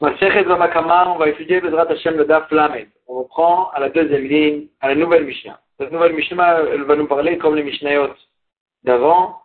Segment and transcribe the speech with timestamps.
[0.00, 2.88] On va étudier Bezrat Hashem le Daf Lamed.
[3.08, 5.60] On reprend à la deuxième ligne, à la nouvelle Mishnah.
[5.76, 8.14] Cette nouvelle Mishnah, elle va nous parler, comme les Mishnayot
[8.84, 9.42] d'avant,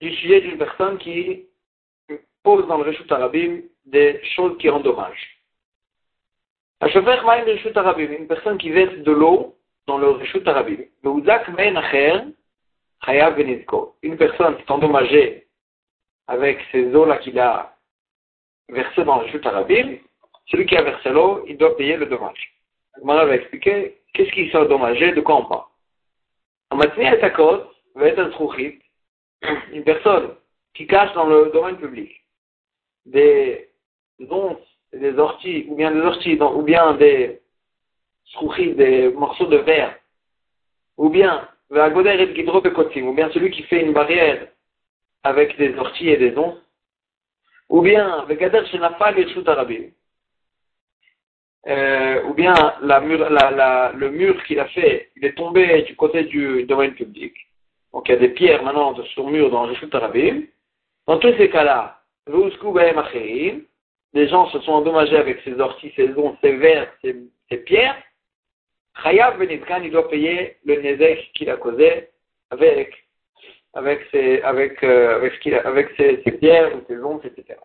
[0.00, 1.46] du sujet d'une personne qui
[2.42, 5.40] pose dans le Reshut Arabim des choses qui endommagent.
[6.80, 10.84] Hashofer Maïm Reshut Arabim, une personne qui verse de l'eau dans le Reshut Arabim.
[11.02, 12.24] Beuzak Men Acher,
[13.06, 13.96] Chayav Benizko.
[14.02, 15.46] Une personne qui est endommagée
[16.26, 17.74] avec ces eaux-là qu'il a
[18.68, 19.96] versées dans le Reshut Arabim,
[20.46, 22.52] celui qui a versé l'eau, il doit payer le dommage.
[23.02, 25.64] Mara va expliquer qu'est-ce qui s'est endommagé, de quoi on parle.
[26.70, 28.30] En matière de cause, va être un
[29.72, 30.34] une personne
[30.74, 32.10] qui cache dans le domaine public
[33.06, 33.68] des
[34.30, 34.58] onces,
[34.92, 37.40] des orties, ou bien des orties, ou bien des
[38.34, 39.96] trouchis, des morceaux de verre,
[40.96, 44.46] ou bien ou bien celui qui fait une barrière
[45.22, 46.58] avec des orties et des onces,
[47.68, 48.26] ou bien
[51.66, 55.82] euh, ou bien la mur, la, la, le mur qu'il a fait, il est tombé
[55.82, 57.34] du côté du domaine public.
[57.92, 60.42] Donc il y a des pierres maintenant sur le mur dans Rishut Arabim.
[61.06, 62.00] Dans tous ces cas-là,
[64.14, 67.16] les gens se sont endommagés avec ces orties, ces onces, ces verres, ces,
[67.48, 67.96] ces pierres.
[69.02, 72.08] Chayav Benitkan, il doit payer le nezek qu'il a causé
[72.50, 73.07] avec,
[73.74, 77.58] avec, ses, avec, euh, avec, ce avec ses, pierres ou ses onces, etc.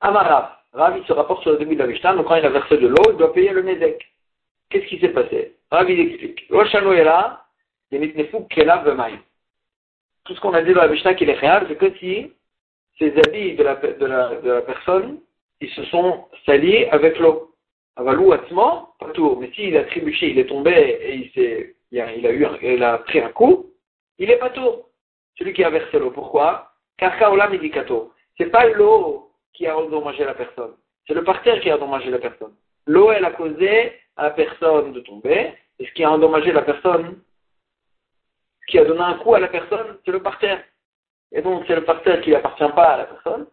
[0.00, 2.50] Amarav, Rav, il se rapporte sur le début de la Mishnah, donc quand il a
[2.50, 4.10] versé de l'eau, il doit payer le nezek.
[4.70, 5.56] Qu'est-ce qui s'est passé?
[5.70, 6.48] Rav, il explique.
[10.24, 12.32] Tout ce qu'on a dit dans la Mishnah qu'il est réel, c'est que si
[12.98, 15.20] ces habits de la, de la, de la personne,
[15.60, 17.54] ils se sont salis avec l'eau.
[17.96, 19.36] Avalou Atzman, pas tout.
[19.40, 22.98] Mais s'il a trébuché, il est tombé et il, s'est, il, a eu il a
[22.98, 23.71] pris un coup,
[24.22, 24.84] il est pas tout.
[25.36, 26.10] Celui qui a versé l'eau.
[26.10, 26.70] Pourquoi?
[26.96, 28.12] Car Kaola Medikato.
[28.38, 30.74] C'est pas l'eau qui a endommagé la personne.
[31.06, 32.54] C'est le parterre qui a endommagé la personne.
[32.86, 35.54] L'eau, elle a causé à la personne de tomber.
[35.78, 37.20] Et ce qui a endommagé la personne,
[38.68, 40.62] qui a donné un coup à la personne, c'est le parterre.
[41.32, 43.46] Et donc, c'est le parterre qui n'appartient pas à la personne.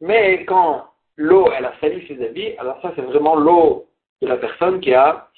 [0.00, 0.86] Mais quand
[1.16, 3.88] l'eau, elle a sali ses habits, alors ça, c'est vraiment l'eau
[4.20, 5.28] de la personne qui a,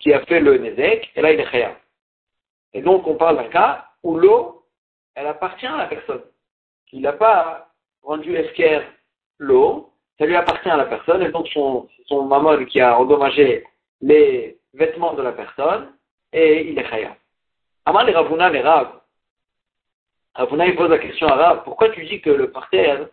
[0.00, 1.76] qui a fait le nezek, et là, il est rien.
[2.78, 4.62] Et donc, on parle d'un cas où l'eau,
[5.16, 6.22] elle appartient à la personne.
[6.92, 7.72] Il n'a pas
[8.04, 8.84] rendu esquerre
[9.38, 13.64] l'eau, ça lui appartient à la personne, et donc son, son maman qui a endommagé
[14.00, 15.92] les vêtements de la personne,
[16.32, 17.14] et il est khayab.
[17.84, 19.00] Amar les Ravuna, les Rav.
[20.36, 23.08] Ravuna, il pose la question à Rav, pourquoi tu dis que le parterre,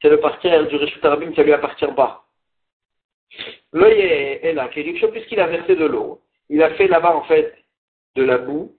[0.00, 2.26] c'est le parterre du Rishut Arabim, ça lui appartient pas?
[3.72, 7.56] L'œil est, là, puisqu'il a versé de l'eau, il a fait là-bas, en fait,
[8.14, 8.76] de la boue,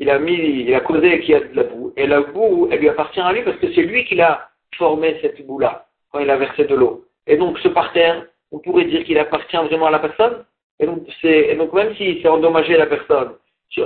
[0.00, 2.68] il a mis, il a causé qu'il y a de la boue, et la boue,
[2.72, 6.20] elle lui appartient à lui parce que c'est lui qui l'a formé cette boue-là, quand
[6.20, 7.04] il a versé de l'eau.
[7.26, 10.44] Et donc, ce parterre, on pourrait dire qu'il appartient vraiment à la personne,
[10.78, 13.34] et donc, même s'il s'est endommagé la personne,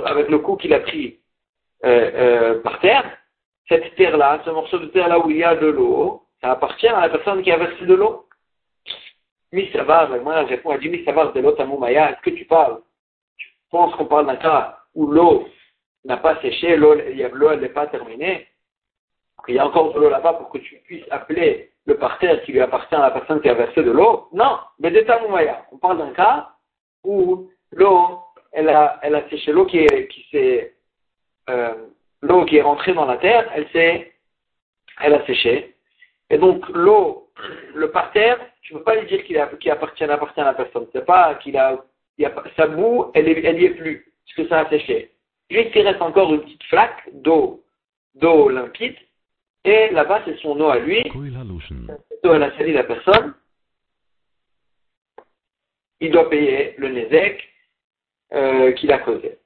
[0.05, 1.19] avec le coup qu'il a pris
[1.83, 3.03] euh, euh, par terre,
[3.67, 7.01] cette terre-là, ce morceau de terre-là où il y a de l'eau, ça appartient à
[7.01, 8.25] la personne qui a versé de l'eau.
[9.51, 12.79] Misavar, moi réponds à dit Misavar de l'eau Tamoumaya, est-ce que tu parles?
[13.37, 15.47] Tu penses qu'on parle d'un cas où l'eau
[16.05, 18.47] n'a pas séché, l'eau n'est pas terminée
[19.47, 22.51] Il y a encore de l'eau là-bas pour que tu puisses appeler le parterre qui
[22.51, 25.65] lui appartient à la personne qui a versé de l'eau Non, mais de Tamoumaya.
[25.71, 26.49] On parle d'un cas
[27.03, 30.73] où l'eau elle a, elle a séché l'eau qui est, qui s'est,
[31.49, 31.73] euh,
[32.21, 34.13] l'eau qui est rentrée dans la terre, elle s'est,
[35.01, 35.75] elle a séché.
[36.29, 37.29] Et donc, l'eau,
[37.75, 40.87] le parterre, tu ne peux pas lui dire qu'il, appartient, appartient à la personne.
[40.93, 41.83] C'est pas qu'il a,
[42.23, 45.11] a, sa boue, elle, est, elle y est plus, parce que ça a séché.
[45.49, 47.63] Juste, il reste encore une petite flaque d'eau,
[48.15, 48.95] d'eau limpide,
[49.63, 51.01] et là-bas, c'est son eau à lui.
[52.09, 53.33] Cette eau, elle a sali la personne.
[55.99, 57.47] Il doit payer le Nézek,
[58.33, 59.39] euh, qu'il a causé.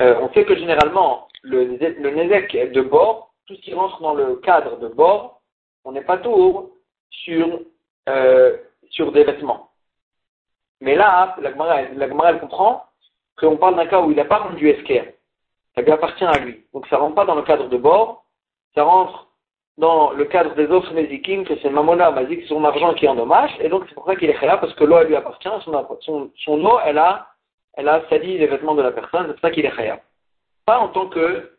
[0.00, 4.14] Euh, on sait que généralement, le, le Nézek de bord, tout ce qui rentre dans
[4.14, 5.42] le cadre de bord,
[5.84, 6.70] on n'est pas tour
[7.10, 7.60] sur,
[8.08, 8.56] euh,
[8.90, 9.71] sur des vêtements.
[10.82, 12.84] Mais là, la Gemara, elle comprend
[13.38, 15.06] qu'on parle d'un cas où il n'a pas rendu esquerre.
[15.76, 16.64] Ça lui appartient à lui.
[16.74, 18.24] Donc ça ne rentre pas dans le cadre de bord,
[18.74, 19.28] ça rentre
[19.78, 23.14] dans le cadre des offres mézikim, que c'est Mamona Mazik, son argent qui est en
[23.14, 25.48] dommage, et donc c'est pour ça qu'il est là, parce que l'eau, elle lui appartient,
[25.64, 27.28] son, son, eau, elle a,
[27.74, 30.00] elle a sali les vêtements de la personne, c'est pour ça qu'il est khayab.
[30.66, 31.58] Pas en tant que,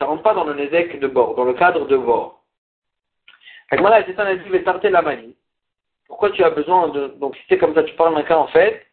[0.00, 2.42] ça rentre pas dans le nézek de bord, dans le cadre de bord.
[3.70, 5.36] Agmala, c'est un la manie.
[6.06, 8.46] Pourquoi tu as besoin de, donc si c'est comme ça, tu parles d'un cas en
[8.48, 8.86] fait,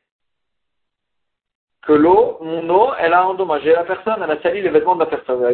[1.83, 5.01] que l'eau, mon eau, elle a endommagé la personne, elle a sali les vêtements de
[5.01, 5.41] la personne.
[5.41, 5.51] Ça,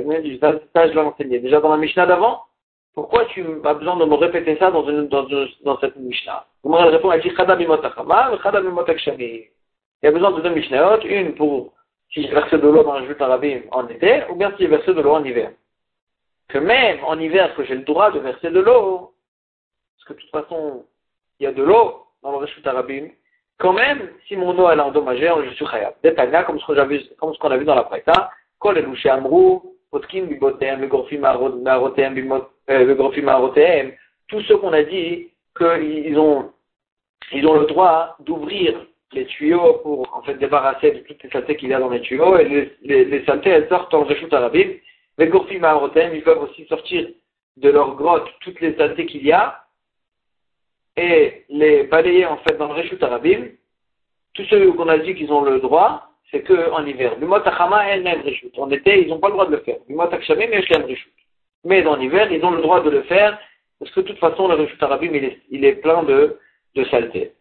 [0.88, 1.40] je l'ai enseigné.
[1.40, 2.44] Déjà dans la Mishnah d'avant,
[2.94, 5.26] pourquoi tu as besoin de me répéter ça dans, une, dans,
[5.64, 6.46] dans cette Mishnah?
[6.66, 7.36] Elle répond, elle dit, Il
[10.04, 11.74] y a besoin de deux Mishnahot, une pour
[12.10, 14.68] si j'ai versé de l'eau dans le jus arabim en été, ou bien si j'ai
[14.68, 15.52] versé de l'eau en hiver.
[16.50, 19.14] Que même en hiver, que j'ai le droit de verser de l'eau,
[19.96, 20.86] parce que de toute façon,
[21.40, 23.10] il y a de l'eau dans le reshut arabim,
[23.60, 25.94] quand même, si mon eau elle est endommagée, je suis khayab.
[26.04, 28.30] Détagna, comme comme ce qu'on a vu dans la Praïta,
[28.60, 31.18] kol elouché amrou, potkin bibotem, le
[31.60, 33.92] marotem, le marotem,
[34.28, 36.52] tous ceux qu'on a dit qu'ils ont,
[37.32, 41.56] ils ont le droit d'ouvrir les tuyaux pour en fait débarrasser de toutes les saletés
[41.56, 44.70] qu'il y a dans les tuyaux et les, saletés elles sortent en Reshut Arabim.
[45.18, 47.08] Les Gourfim Marotem, ils peuvent aussi sortir
[47.56, 49.64] de leur grotte toutes les saletés qu'il y a
[50.98, 53.46] et les balayer en fait dans le Reshut Arabim.
[54.34, 57.16] Tous ceux qu'on a dit qu'ils ont le droit, c'est qu'en hiver.
[58.58, 59.78] En été, ils n'ont pas le droit de le faire.
[61.64, 63.40] Mais en hiver, ils ont le droit de le faire
[63.80, 66.38] parce que de toute façon, le Reshut Arabim, il est, il est plein de,
[66.76, 67.32] de saleté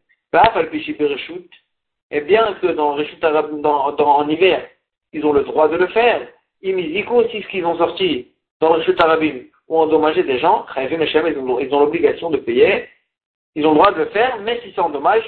[2.11, 4.67] et bien que dans, dans, dans, en hiver,
[5.13, 6.27] ils ont le droit de le faire,
[6.63, 8.29] ils aussi ce qu'ils ont sorti
[8.61, 12.87] dans le Reshut Arabim ou endommagé des gens, ont, ils ont l'obligation de payer,
[13.57, 15.25] ils ont le droit de le faire, mais si c'est endommage,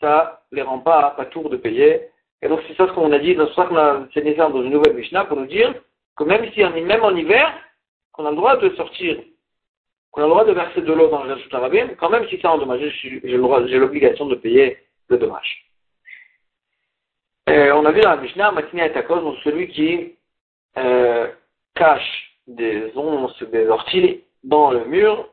[0.00, 2.08] ça les rend pas, pas tour de payer.
[2.40, 4.62] Et donc c'est ça ce qu'on a dit, c'est ça qu'on a enseigné ça dans
[4.62, 5.74] une nouvelle Mishnah pour nous dire
[6.16, 7.52] que même si même en hiver,
[8.12, 9.18] qu'on a le droit de sortir
[10.12, 12.38] qu'on a le droit de verser de l'eau dans le Rashut Arabim, quand même si
[12.38, 14.76] c'est endommagé, j'ai l'obligation de payer
[15.08, 15.66] le dommage.
[17.48, 20.16] on a vu dans la Mishnah, Matinia est à cause, donc celui qui
[20.76, 21.28] euh,
[21.74, 25.28] cache des onces, des orties dans le mur,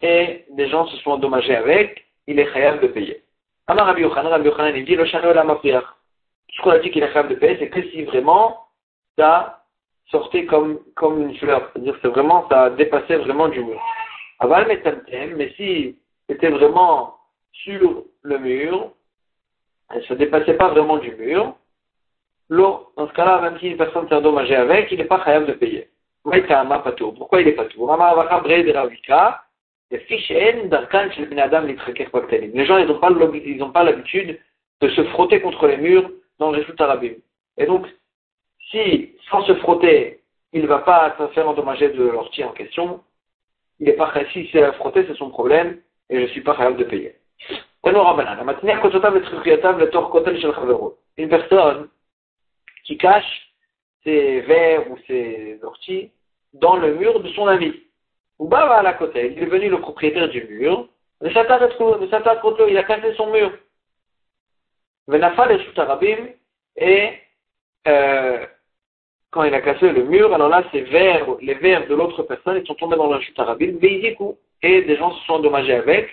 [0.00, 3.22] et des gens se sont endommagés avec, il est khayab de payer.
[3.66, 5.60] Amar Rabbi Yochanan, Rabbi Yochanan, il dit, le la
[6.50, 8.68] Ce qu'on a dit qu'il est khayab de payer, c'est que si vraiment
[9.16, 9.64] ça
[10.10, 11.70] sortait comme, comme une fleur.
[11.72, 13.80] C'est-à-dire que vraiment, ça dépassait vraiment du mur.
[14.38, 14.66] Aval
[15.36, 15.98] mais si
[16.28, 17.16] c'était vraiment
[17.52, 18.92] sur le mur,
[19.90, 21.54] elle se dépassait pas vraiment du mur,
[22.48, 25.46] l'eau, dans ce cas-là, même si une personne s'est endommagée avec, il n'est pas capable
[25.46, 25.88] de payer.
[26.22, 27.86] Pourquoi il n'est pas tout
[29.90, 30.00] Les
[32.66, 32.86] gens, ils
[33.58, 34.38] n'ont pas l'habitude
[34.80, 37.16] de se frotter contre les murs dans les arabes.
[37.56, 37.86] Et donc,
[38.70, 40.20] si, sans se frotter,
[40.52, 43.00] il ne va pas se faire endommager de l'ortie en question,
[43.80, 45.80] il n'est pas si c'est frotter, c'est son problème,
[46.10, 47.14] et je ne suis pas capable de payer.
[51.16, 51.88] Une personne
[52.84, 53.52] qui cache
[54.04, 56.10] ses verres ou ses orties
[56.54, 57.72] dans le mur de son ami.
[58.38, 60.88] Ou bah à la côté, il est venu le propriétaire du mur,
[61.20, 61.30] le
[62.68, 63.52] il a cassé son mur.
[66.76, 67.12] Et
[67.88, 68.46] euh,
[69.30, 72.58] quand il a cassé le mur, alors là, ces verres, les verres de l'autre personne,
[72.58, 76.08] ils sont tombés dans la chute arabine, et des gens se sont endommagés avec.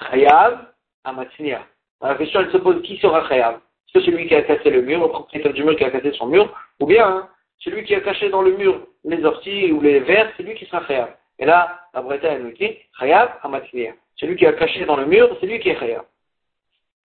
[0.00, 0.66] Chayav,
[1.04, 1.66] Amatsinia.
[2.00, 3.60] La question, elle se pose, qui sera Chayav
[3.92, 6.26] C'est celui qui a cassé le mur, le propriétaire du mur qui a cassé son
[6.26, 7.28] mur, ou bien hein,
[7.58, 10.66] celui qui a caché dans le mur les orties ou les verres, c'est lui qui
[10.66, 11.10] sera Chayav.
[11.38, 13.92] Et là, la Bretagne elle nous dit, Chayav, Amatsinia.
[14.16, 16.04] Celui qui a caché dans le mur, c'est lui qui est Chayav.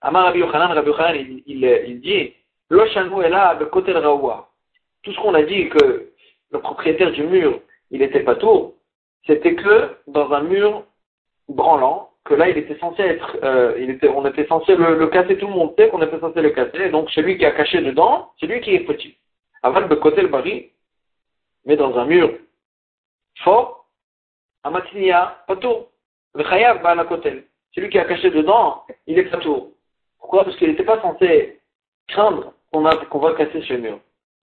[0.02, 2.34] Amar Rabbi Yochanan, Rabbi Yochanan, il, il, il dit,
[2.72, 4.50] est là, le côté de Raoua
[5.04, 6.12] tout ce qu'on a dit que
[6.52, 7.60] le propriétaire du mur,
[7.92, 8.74] il n'était pas tour,
[9.28, 10.84] c'était que dans un mur
[11.50, 15.48] branlant, que là il était censé être, euh, était, on était censé le, casser, tout
[15.48, 18.48] le monde sait qu'on était censé le casser, donc celui qui a caché dedans, c'est
[18.48, 19.18] lui qui est petit.
[19.62, 20.70] Avant de côté le baril,
[21.66, 22.34] mais dans un mur
[23.44, 23.83] fort,
[24.64, 25.90] un matinia, pas tour.
[26.36, 27.48] Le chayav côté.
[27.74, 29.72] Celui qui a caché dedans, il est pas tour.
[30.20, 30.44] Pourquoi?
[30.44, 31.60] Parce qu'il n'était pas censé
[32.08, 34.00] craindre qu'on va casser ce mur.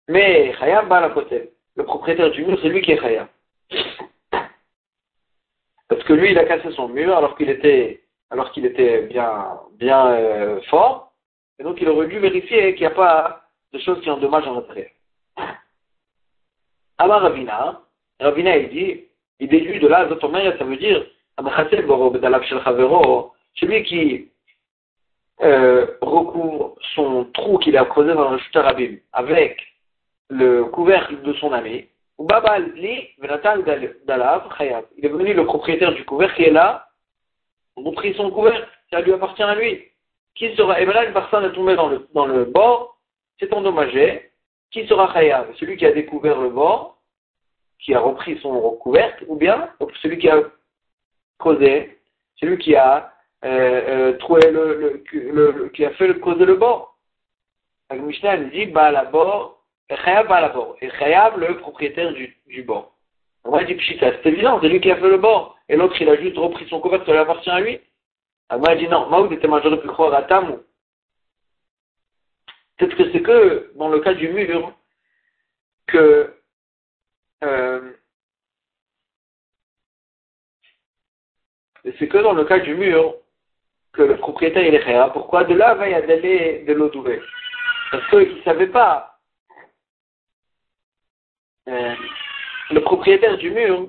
[0.07, 1.51] Mais la côté.
[1.75, 3.27] Le propriétaire du mur, c'est lui qui est Khayam.
[5.89, 9.59] Parce que lui, il a cassé son mur alors qu'il était, alors qu'il était bien,
[9.73, 11.13] bien euh, fort.
[11.59, 13.43] Et donc, il aurait dû vérifier qu'il n'y a pas
[13.73, 14.93] de choses qui endommagent en retrait.
[16.97, 17.81] Alors Ravina,
[18.19, 19.05] Ravina, il dit,
[19.39, 21.05] il déduit de là, ça veut dire,
[23.55, 24.29] celui qui
[25.41, 29.61] euh, recouvre son trou qu'il a creusé dans le chutarabim avec
[30.29, 31.85] le couvercle de son ami,
[32.19, 32.25] il
[35.03, 36.87] est venu le propriétaire du couvercle est là,
[37.75, 39.83] on pris son couvercle, ça lui appartient à lui.
[40.33, 42.97] Qui sera, et bien là, une personne est tombée dans le, dans le bord,
[43.39, 44.31] s'est endommagée,
[44.71, 46.96] qui sera Khayab Celui qui a découvert le bord,
[47.79, 49.69] qui a repris son couvercle, ou bien
[50.01, 50.41] celui qui a
[51.39, 51.99] creusé,
[52.37, 53.13] celui qui a
[53.45, 53.49] euh,
[53.87, 56.97] euh, trouvé le, qui a fait le, creuser le bord.
[57.89, 62.63] La Mishnah dit, bah, la bord, Chayav va la Et Chayav, le propriétaire du, du
[62.63, 62.93] bord.
[63.43, 65.57] On dit Pshita, c'est évident, c'est lui qui a fait le bord.
[65.69, 67.79] Et l'autre, il a juste repris son couvert, lui appartient à lui.
[68.49, 70.59] Agma dit non, Maoud était j'aurais pu croire à Tamou.
[72.77, 74.73] Peut-être que c'est que dans le cas du mur,
[75.87, 76.33] que
[77.43, 77.91] euh,
[81.83, 83.15] c'est que dans le cas du mur
[83.93, 85.09] que le propriétaire il est réa.
[85.09, 87.23] Pourquoi De là va y aller de l'eau d'ouvert.
[87.91, 89.19] Parce qu'il ne savait pas.
[91.67, 91.95] Euh,
[92.71, 93.87] le propriétaire du mur,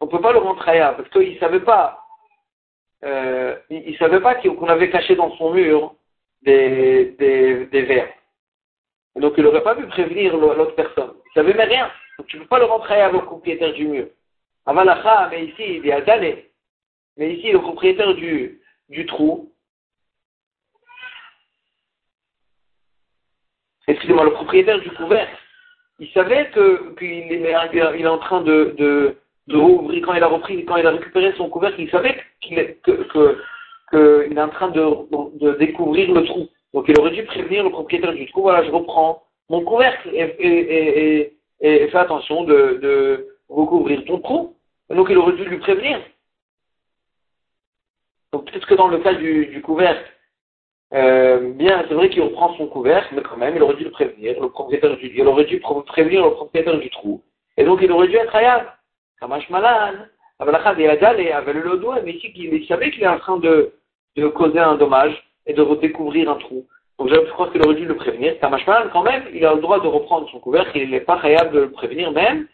[0.00, 2.04] on ne peut pas le rendre réa parce qu'il ne savait pas.
[3.04, 5.94] Euh, il savait pas qu'on avait caché dans son mur
[6.42, 8.12] des, des, des verres.
[9.16, 11.14] Donc il n'aurait pas pu prévenir l'autre personne.
[11.26, 11.90] Il savait même rien.
[12.20, 14.06] Donc tu ne peux pas le rentrer avec le propriétaire du mur.
[14.66, 16.50] Avalacha, mais ici, il est à Dané.
[17.16, 18.60] Mais ici, le propriétaire du,
[19.06, 19.50] trou,
[23.88, 25.34] excusez-moi, le propriétaire du couvercle,
[25.98, 30.62] il savait que qu'il est, en train de, de, de rouvrir, quand il a repris,
[30.66, 35.38] quand il a récupéré son couvercle, il savait qu'il est, que, est en train de,
[35.38, 36.50] de découvrir le trou.
[36.74, 41.39] Donc il aurait dû prévenir le propriétaire du trou, voilà, je reprends mon couvercle et,
[41.60, 44.56] fais attention de, recouvrir ton trou.
[44.88, 46.00] Donc il aurait dû lui prévenir.
[48.32, 50.08] Donc peut-être que dans le cas du, couvercle,
[50.94, 53.90] euh, bien, c'est vrai qu'il reprend son couvercle, mais quand même, il aurait dû le
[53.90, 57.22] prévenir, le propriétaire du, il aurait dû prévenir le propriétaire du trou.
[57.56, 58.66] Et donc il aurait dû être ayab.
[59.20, 60.06] Kamash malan.
[60.38, 63.72] avait le doigt, mais ici, il savait qu'il est en train de
[64.34, 66.66] causer un dommage et de redécouvrir un trou.
[67.00, 68.38] Donc je crois qu'il aurait dû le prévenir.
[68.40, 71.52] Tamashman, quand même, il a le droit de reprendre son couvercle, il n'est pas réable
[71.52, 72.46] de le prévenir même,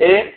[0.00, 0.34] et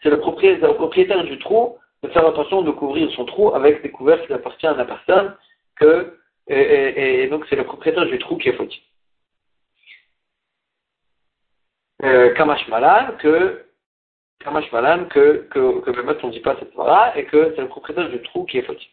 [0.00, 4.28] c'est le propriétaire, du trou de faire attention de couvrir son trou avec des couvercles
[4.28, 5.34] qui appartiennent à la personne,
[5.74, 8.80] que, et, donc c'est le propriétaire du trou qui est fautif.
[12.04, 12.64] Euh, Kamash
[13.18, 13.64] que
[14.38, 18.22] Kamash que, que, on ne dit pas cette fois-là, et que c'est le propriétaire du
[18.22, 18.88] trou qui est fautif.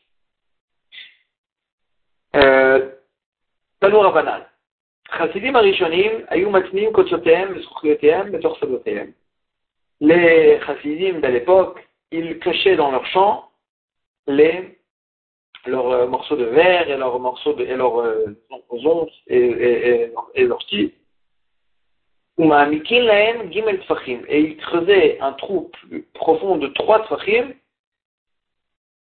[3.79, 4.41] תנו רבנן.
[5.11, 9.11] חסידים הראשונים היו מתנים קוצותיהם וזכויותיהם בתוך שדותיהם.
[10.03, 13.51] Les chassidim de l'époque, ils cachaient dans leurs champs
[14.27, 14.79] les,
[15.67, 18.35] leurs euh, morceaux de verre et leurs morceaux de, et leurs euh,
[18.71, 20.95] onces et, et, et, et leurs tis.
[22.39, 25.71] Et ils creusaient un trou
[26.15, 27.53] profond de trois tfachim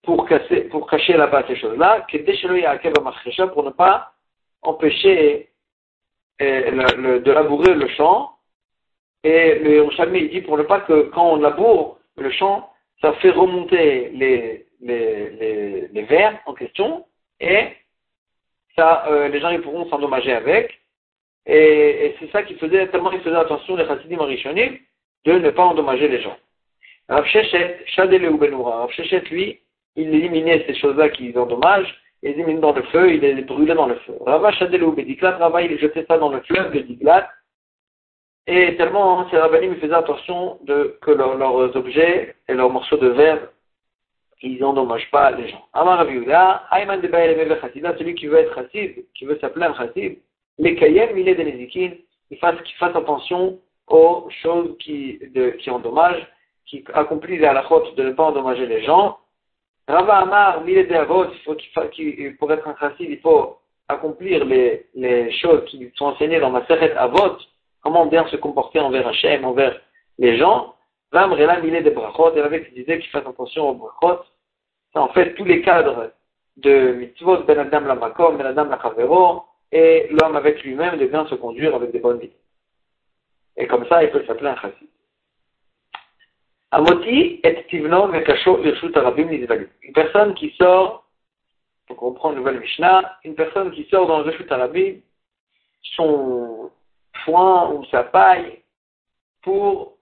[0.02, 2.06] pour, casser, pour cacher là-bas ces choses-là,
[3.54, 4.12] pour ne pas
[4.67, 5.50] empêcher
[6.41, 8.31] euh, de labourer le champ.
[9.24, 12.69] Et le Yerushalmi dit pour ne pas que quand on laboure le champ,
[13.01, 17.05] ça fait remonter les, les, les, les vers en question
[17.39, 17.69] et
[18.75, 20.79] ça, euh, les gens ils pourront s'endommager avec.
[21.45, 24.77] Et, c'est ça qui faisait, tellement ils faisaient attention, les chassidim arishonim,
[25.25, 26.38] de ne pas endommager les gens.
[27.07, 28.91] Rav Shechet, Shadele ou Benoura, Rav
[29.29, 29.60] lui,
[29.95, 33.75] il éliminait ces choses-là qui endommagent, il les mis dans le feu, il les brûlait
[33.75, 34.13] dans le feu.
[34.25, 37.29] Rava Shadelou Bediklat, Rava il jetait ça dans le fleuve de Diklat,
[38.48, 43.07] et tellement hein, ces rabbinim faisaient attention de, que leurs objets et leurs morceaux de
[43.07, 43.50] verre,
[44.41, 45.65] ils n'endommagent pas les gens.
[45.74, 50.19] Amar Raviuda, Ayman de celui qui veut être chassid, qui veut s'appeler un chassid,
[50.60, 55.69] les kayem, il est des il fasse, qu'il fasse attention aux choses qui, de, qui
[55.69, 56.27] endommagent,
[56.65, 59.17] qui accomplissent la halachot de ne pas endommager les gens,
[59.87, 61.27] Rava Amar, mille de Avot,
[62.39, 66.65] pour être un chassid, il faut accomplir les, les choses qui sont enseignées dans ma
[66.65, 67.37] Seret Avot,
[67.83, 69.79] comment bien se comporter envers Hachem, envers
[70.17, 70.73] les gens.
[71.11, 74.23] Vamrela, mille de Brachot, et avec disait qu'il fasse attention aux Brachot.
[74.95, 76.11] En fait tous les cadres
[76.57, 81.05] de mitzvot, ben Adam la Makom, ben Adam la Chavero, et l'homme avec lui-même de
[81.05, 82.31] bien se conduire avec des bonnes vies.
[83.57, 84.87] Et comme ça, il peut s'appeler un chassid.
[86.72, 88.60] Amoti et Tivno Mekasho
[88.95, 91.05] Arabim Une personne qui sort,
[91.88, 94.95] pour comprendre le nouvelle Mishnah, une personne qui sort dans le Reshut Arabim,
[95.95, 96.72] son
[97.24, 98.62] foin ou sa paille,
[99.41, 99.98] pour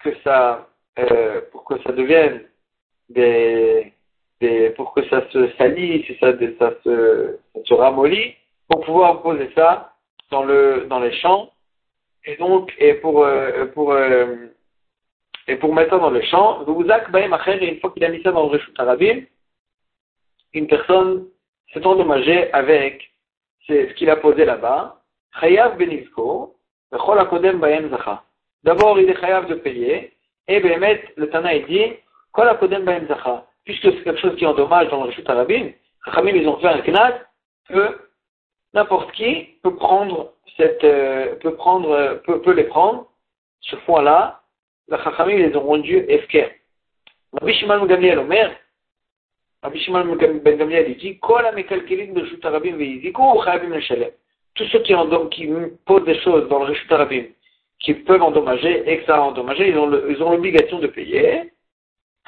[0.00, 2.42] que ça, euh, pour que ça devienne
[3.08, 3.92] des,
[4.40, 8.34] des, pour que ça se salisse, ça, ça, se, ça se ramollit,
[8.68, 9.94] pour pouvoir poser ça
[10.30, 11.50] dans le, dans les champs,
[12.24, 14.48] et donc, et pour, euh, pour, euh,
[15.50, 18.50] et pour mettre ça dans le champ, une fois qu'il a mis ça dans le
[18.50, 19.22] Reshut Arabim,
[20.52, 21.26] une personne
[21.72, 23.10] s'est endommagée avec
[23.66, 25.00] ce qu'il a posé là-bas.
[25.40, 26.54] Chayav benizko,
[26.92, 30.12] D'abord, il est chayav de payer,
[30.46, 31.96] et Behemet, le Tana, il dit,
[32.32, 33.44] kol akodem baem zacha.
[33.64, 35.70] Puisque c'est quelque chose qui endommage dans le Reshut Arabim,
[36.04, 37.18] Chachamim, ils ont fait un knat
[37.68, 37.98] que
[38.72, 43.08] n'importe qui peut prendre cette, euh, peut prendre, peut, peut les prendre,
[43.62, 44.39] ce foin-là,
[44.90, 46.48] les Chachamim les ont rendus Efker.
[47.32, 48.50] Rabbi Shimon Gamliel Omer,
[49.62, 51.18] Rabbi Shimon Ben Gamliel il dit.
[54.54, 55.48] Tous ceux qui,
[55.86, 57.24] posent des choses dans le Reshut HaRabim,
[57.78, 61.52] qui peuvent endommager et que ça a endommagé, ils ont l'obligation de payer.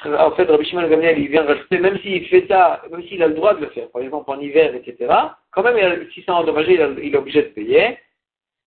[0.05, 3.27] En fait, Rabbi Shimon Gamliel, il vient rajouter, même s'il fait ça, même s'il a
[3.27, 5.13] le droit de le faire, par exemple en hiver, etc.,
[5.51, 7.97] quand même, si ça a endommagé, il, est obligé de payer.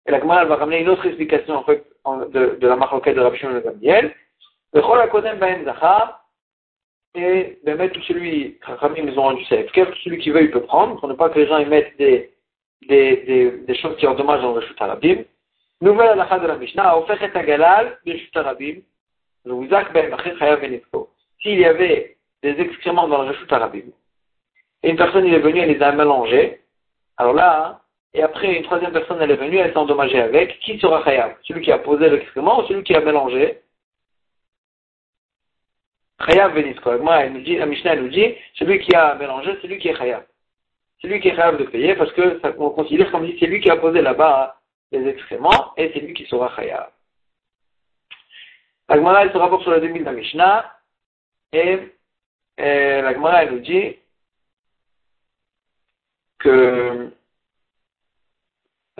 [0.06, 3.20] Et la Gemara va ramener une autre explication, en fait, de, de la marloquette de
[3.20, 4.14] Rabbi Shimon Gamliel.
[4.72, 6.24] Le Chol HaKodem Bahem Zachar,
[7.14, 9.66] et de mettre tout celui, Khamim, ils ont rendu safe.
[9.72, 11.96] Tout celui qui veut, il peut prendre, pour ne pas que les gens y mettent
[11.98, 12.32] des,
[12.88, 15.24] des, des, des choses qui endommagent dans le Reshut Arabim.
[15.80, 18.80] Nouvelle halakha de la Mishnah, offert et agalal, Reshut Arabim,
[19.44, 21.10] le Wizak Ben Achir Chayav Benitko
[21.42, 23.90] s'il y avait des excréments dans le Reshut Arabim,
[24.82, 26.60] et une personne il est venue, elle les a mélangés,
[27.16, 27.79] alors là,
[28.14, 31.36] et après une troisième personne est venue, elle s'est endommagée avec, qui sera Khayab?
[31.42, 33.60] Celui qui a posé l'excrément ou celui qui a mélangé?
[36.26, 40.24] Khayab dit, la Mishnah nous dit, celui qui a mélangé, celui qui est Khayab.
[41.00, 42.38] Celui qui est Khayab de payer, parce que
[42.70, 44.60] considère comme si c'est lui qui a posé là-bas
[44.92, 46.90] les excréments, et c'est lui qui sera Khayab.
[48.88, 50.76] Agmara, elle se rapporte sur le 2000 de la Mishnah,
[51.52, 51.78] et
[52.60, 53.96] euh, la Gemara, elle nous dit
[56.38, 57.12] que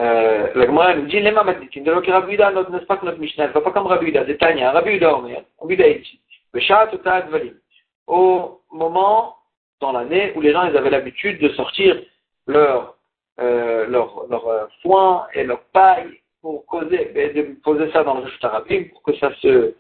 [0.01, 3.19] euh, la Gemara nous dit, Lema Matitin, de l'Oki Rabbi notre n'est-ce pas que notre
[3.19, 7.53] Mishnah, elle va pas comme Rabbi Uda, c'est Tanya, Rabbi Uda Omer, Rabbi Uda dit,
[8.07, 9.37] au moment
[9.81, 12.01] dans l'année où les gens ils avaient l'habitude de sortir
[12.47, 12.97] leur,
[13.41, 18.27] euh, leur, leur euh, foin et leur paille pour causer, de poser ça dans le
[18.43, 19.75] Arabim pour que ça se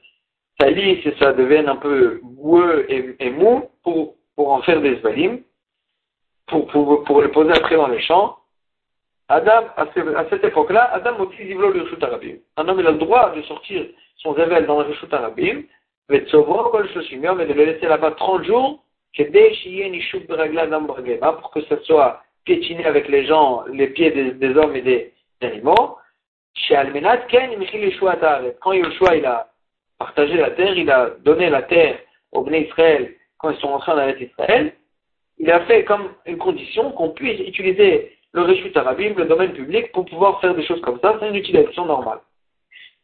[0.61, 4.97] ça lisse et ça devienne un peu boueux et, mou pour, pour en faire des
[4.97, 5.41] zvalim,
[6.47, 8.37] pour, pour, pour les poser après dans les champs.
[9.31, 9.87] Adam, à,
[10.29, 12.39] cette époque-là, Adam aussi zivlo le Arabim.
[12.57, 15.63] Un homme, il a le droit de sortir son révèle dans le Rishut Arabim,
[16.09, 18.83] mais de le laisser là-bas 30 jours,
[21.41, 25.97] pour que ça soit piétiné avec les gens, les pieds des, hommes et des, animaux.
[26.54, 27.50] Chez Almenat, Ken,
[28.61, 29.47] Quand Yoshua, il a
[29.97, 32.00] partagé la terre, il a donné la terre
[32.33, 34.73] aux Bnei Israël quand ils sont entrés en Israël,
[35.39, 39.93] il a fait comme une condition qu'on puisse utiliser le Réchut Arabim, le domaine public,
[39.93, 42.21] pour pouvoir faire des choses comme ça, c'est une utilisation normale.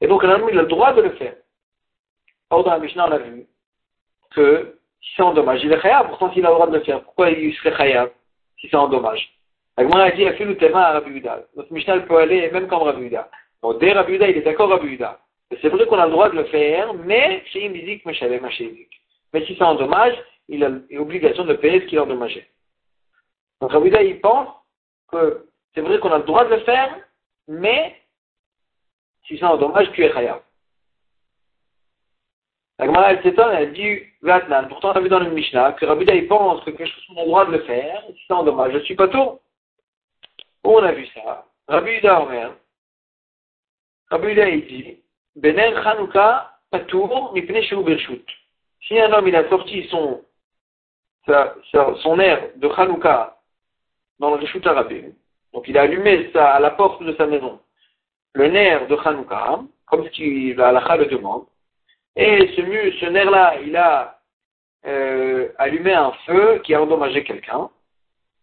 [0.00, 1.34] Et donc, un il a le droit de le faire.
[2.50, 3.46] Or, dans la Mishnah, on a vu
[4.34, 6.84] que si c'est en dommage, il est khayab, pourtant s'il a le droit de le
[6.84, 8.10] faire, pourquoi il serait khayab
[8.58, 9.32] si c'est en dommage
[9.76, 11.22] Agmar a dit, il a fait le terrain à Rabbi
[11.54, 13.28] Notre Mishnah peut aller même comme Rabbi Uda.
[13.62, 15.20] Donc, dès Rabbi il est d'accord Rabbi Uda.
[15.60, 18.88] C'est vrai qu'on a le droit de le faire, mais chez Imizik, mais chez
[19.32, 20.14] Mais si ça endommage,
[20.48, 22.46] il a l'obligation de payer ce qu'il a endommagé.
[23.60, 24.48] Donc Rabida, il pense
[25.10, 26.94] que c'est vrai qu'on a le droit de le faire,
[27.48, 27.96] mais
[29.26, 30.40] si ça endommage, tu es khayab.
[32.78, 35.86] La Gemara, elle s'étonne, elle dit, Vatnan, pourtant on a vu dans le Mishnah que
[35.86, 38.36] Rabida, il pense que quelque chose qu'on a le droit de le faire, si ça
[38.36, 39.40] endommage, je suis pas tout.
[40.64, 41.46] Où on a vu ça?
[41.68, 42.54] Rabida Omer,
[44.10, 45.00] Rabida, il dit,
[45.36, 47.34] Bener Chanukah Patour.
[48.86, 50.22] Si un homme il a sorti son,
[51.26, 53.35] son air de Chanukah
[54.18, 55.12] dans le Rishut Arabim,
[55.52, 57.60] donc il a allumé ça à la porte de sa maison,
[58.34, 61.46] le nerf de Chanukah, comme qu'il la le demande,
[62.16, 62.62] et ce,
[63.00, 64.18] ce nerf-là, il a
[64.86, 67.68] euh, allumé un feu qui a endommagé quelqu'un.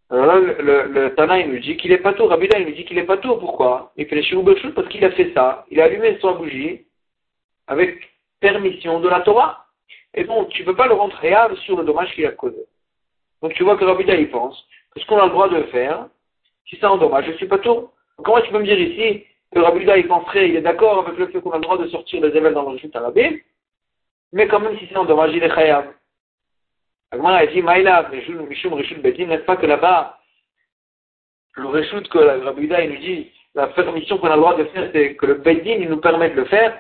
[0.10, 2.28] Alors là, le, le, Tana, il nous dit qu'il est pas tout.
[2.28, 3.36] Rabbi il nous dit qu'il est pas tout.
[3.38, 3.92] Pourquoi?
[3.98, 5.66] Il fait les parce qu'il a fait ça.
[5.72, 6.86] Il a allumé son bougie
[7.66, 8.10] avec
[8.40, 9.66] permission de la Torah.
[10.14, 12.64] Et donc, tu ne peux pas le rendre réel sur le dommage qu'il a causé.
[13.42, 16.08] Donc, tu vois que Rabbi il pense ce qu'on a le droit de faire,
[16.68, 17.90] si ça endommage, je suis pas tout.
[18.18, 21.28] Comment tu peux me dire ici que Rabbi il penserait, il est d'accord avec le
[21.28, 23.42] fait qu'on a le droit de sortir les événements dans le chute arabie,
[24.32, 25.86] mais quand même si c'est endommage, il est khayab.
[27.12, 30.20] Agmar a dit, Maïla, Mishum Rishut Betin, n'est-ce pas que là-bas,
[31.56, 34.90] le Rishut que Rabbi il nous dit, la permission qu'on a le droit de faire,
[34.94, 36.80] c'est que le Bedin, nous permet de le faire.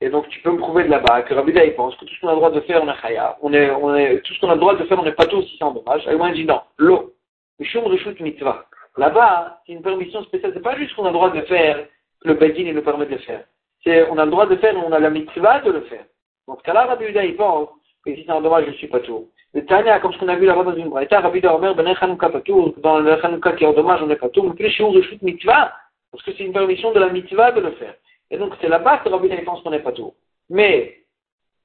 [0.00, 2.20] Et donc, tu peux me prouver de là-bas que Rabbi il pense que tout ce
[2.20, 3.36] qu'on a le droit de faire, on est khayab.
[3.42, 5.26] On est, on est, tout ce qu'on a le droit de faire, on n'est pas
[5.26, 6.06] tous si c'est endommage.
[6.06, 7.14] Agmar dit non, l'eau.
[7.58, 8.66] Mishum Rishut Mitzvah.
[8.96, 10.52] Là-bas, c'est une permission spéciale.
[10.54, 11.86] C'est pas juste qu'on a le droit de faire,
[12.20, 13.44] que le Bedin, nous permet de le faire.
[13.82, 16.04] C'est, on a le droit de faire, on a la mitzvah de le faire.
[16.48, 17.68] Donc, cas-là, Rabbi Uda, il pense
[18.04, 19.28] que si c'est un dommage, je suis pas tout.
[19.52, 21.94] Le Tanya, comme ce qu'on a vu là-bas dans une braïta, Rabbi Uda Omer, ben
[21.94, 24.70] Chanukah patour, dans le Chanukah qui est en dommage, on est pas tout, mais plus
[24.70, 25.72] chute mitzvah,
[26.10, 27.94] parce que c'est une permission de la mitzvah de le faire.
[28.30, 30.14] Et donc, c'est là-bas que Rabbi pense qu'on est pas tout.
[30.50, 30.98] Mais,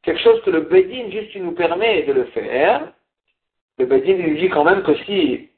[0.03, 2.91] quelque chose que le Bedin, juste, nous permet de le faire,
[3.77, 5.49] le Bedin, lui dit quand même que si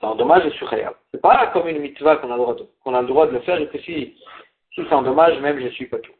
[0.00, 0.90] c'est un dommage, je suis réel.
[1.10, 2.36] C'est pas comme une mitzvah qu'on a,
[3.02, 4.16] le droit de, le faire et que si
[4.74, 6.12] Si c'est en dommage, même je suis pas tout.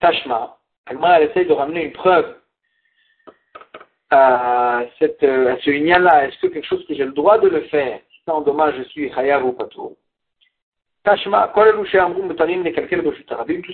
[0.00, 2.36] Tashma, Agmara, elle essaye de ramener une preuve
[4.10, 7.62] à, cette, à ce là Est-ce que quelque chose que j'ai le droit de le
[7.62, 9.96] faire, si c'est en dommage, je suis chayav ou pas tout?
[11.06, 11.86] Tashma, tous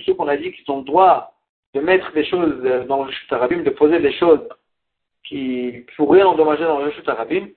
[0.05, 1.33] ceux qu'on a dit qu'ils ont le droit
[1.73, 4.47] de mettre des choses dans le Shutarabim, de poser des choses
[5.27, 7.47] qui pourraient endommager dans le Shutarabim,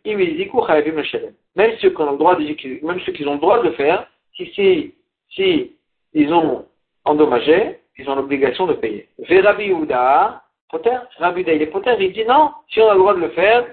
[1.57, 4.07] même ceux qui ont le droit de, même ceux qui ont le droit de faire,
[4.35, 4.95] si,
[5.29, 5.77] si,
[6.15, 6.65] ils ont
[7.05, 9.11] endommagé, ils ont l'obligation de payer.
[9.29, 13.13] Verabi Ouda, Poter, Rabbi il est Poter, il dit non, si on a le droit
[13.13, 13.67] de le faire,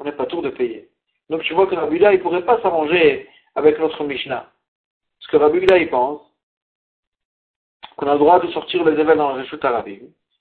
[0.00, 0.88] on n'est pas tour de payer.
[1.30, 4.46] Donc tu vois que Rabbi il ne pourrait pas s'arranger avec notre Mishnah.
[5.18, 6.20] Parce que Rabbi il pense
[7.96, 10.00] qu'on a le droit de sortir les événements dans le Reshut Arabim.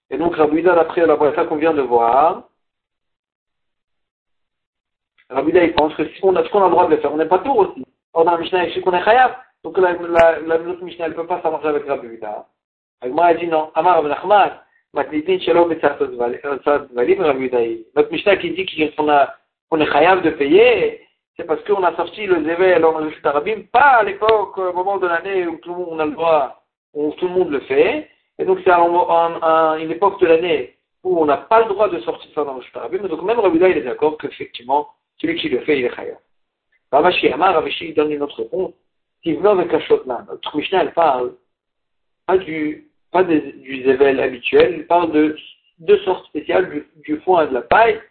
[0.10, 2.44] Et donc Rabbi d'après la braïta qu'on vient de voir,
[5.30, 7.14] Rabbi il pense que si on a, ce qu'on a le droit de le faire,
[7.14, 7.86] on n'est pas tour aussi.
[8.14, 9.36] Or dans la Mishnah, il qu'on est chayav.
[9.64, 12.48] Donc la, la, la, notre Mishnah ne peut pas s'arranger avec Rabbi Uda.
[13.02, 13.72] Agma a dit non.
[13.76, 14.60] Amar Rabbi Nachman,
[14.94, 17.60] Matnitin Shalom Betzatot Valim Rabbi Uda.
[17.96, 22.44] Notre Mishnah qui dit qu'on est chayav de payer, c'est parce qu'on a sorti le
[22.44, 26.02] Zével dans le Arabim, pas à l'époque, au moment de l'année où tout le monde
[26.02, 28.10] a le droit, où tout le monde le fait.
[28.38, 28.80] Et donc c'est à
[29.80, 32.64] une époque de l'année où on n'a pas le droit de sortir ça dans le
[32.74, 33.08] Arabim.
[33.08, 36.18] Donc même Rabbi il est d'accord qu'effectivement, celui qui le fait, il est chayav.
[36.92, 38.74] Ravashi Amar, Ravashi donne une autre réponse.
[39.26, 41.34] Notre Mishnah, elle parle
[42.28, 45.36] pas du, pas du zével habituel, elle parle de
[45.80, 48.02] deux sortes spéciales, du, du foin et de la paille.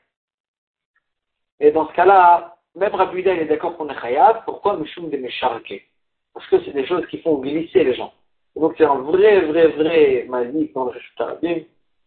[1.60, 4.42] Et dans ce cas-là, même Rabbi il est d'accord qu'on est chayav.
[4.44, 5.86] Pourquoi Mishum de Mesharke?
[6.34, 8.12] Parce que c'est des choses qui font glisser les gens.
[8.56, 11.60] donc c'est un vrai, vrai, vrai malik dans le Arabim.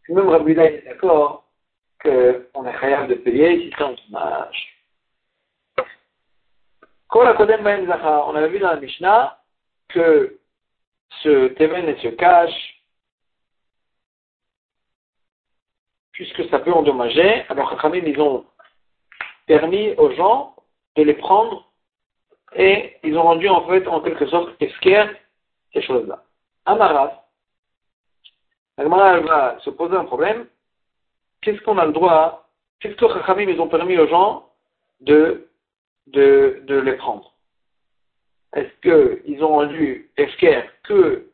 [0.10, 1.46] Même Rabbi est d'accord
[2.02, 4.76] qu'on est chayav de payer si c'est un dommage.
[7.14, 7.22] On
[8.36, 9.40] avait vu dans la Mishnah
[9.90, 10.38] que
[11.24, 12.84] ce Teven se cache,
[16.12, 17.46] puisque ça peut endommager.
[17.50, 18.46] Alors, Chachamim, ils ont
[19.46, 20.55] permis aux gens
[20.96, 21.70] de les prendre
[22.56, 25.06] et ils ont rendu en fait, en quelque sorte, esquer
[25.74, 26.24] ces choses-là.
[26.66, 27.26] Amaras,
[28.78, 30.48] Agmara va se poser un problème.
[31.42, 34.50] Qu'est-ce qu'on a le droit, qu'est-ce que Chachamim, ils ont permis aux gens
[35.02, 35.48] de
[36.08, 37.34] de, de les prendre?
[38.54, 41.30] Est-ce qu'ils ont rendu Efker que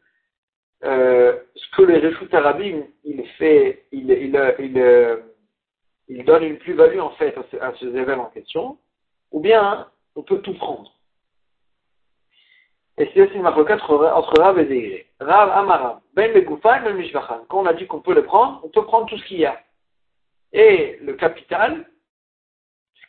[0.83, 4.09] euh, ce que les Réchout Arabim, il fait, il,
[6.07, 8.79] il, donne une plus-value en fait à ces événements en question,
[9.31, 10.91] ou bien on peut tout prendre.
[12.97, 15.07] Et c'est aussi une marque entre Rav et Zeiré.
[15.19, 17.45] Rav Amarav, Ben le Goufan, Ben Mishvachan.
[17.49, 19.45] Quand on a dit qu'on peut le prendre, on peut prendre tout ce qu'il y
[19.45, 19.59] a.
[20.53, 21.85] Et le capital,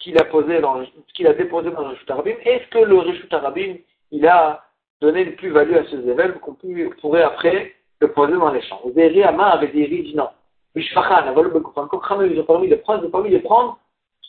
[0.02, 3.76] qu'il a posé ce a déposé dans le Rishut Arabim, est-ce que le Rishut Arabim,
[4.10, 4.64] il a
[5.00, 6.56] donné une plus-value à ces événements qu'on
[7.00, 8.82] pourrait après le poser dans les champs?
[8.94, 10.28] Zéri Amar avait dit non.
[10.74, 13.78] Mishpachan, Aval Bekufan, comme ils ont permis de prendre, ils ont permis de prendre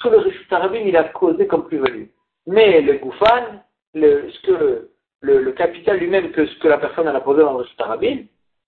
[0.04, 2.06] que le Rishut Arabim, il a causé comme plus-value.
[2.48, 3.64] Mais le Goufan,
[3.94, 4.90] le, ce que
[5.22, 8.26] le, le capital lui-même, que ce que la personne a posé dans le Rishut Arabim,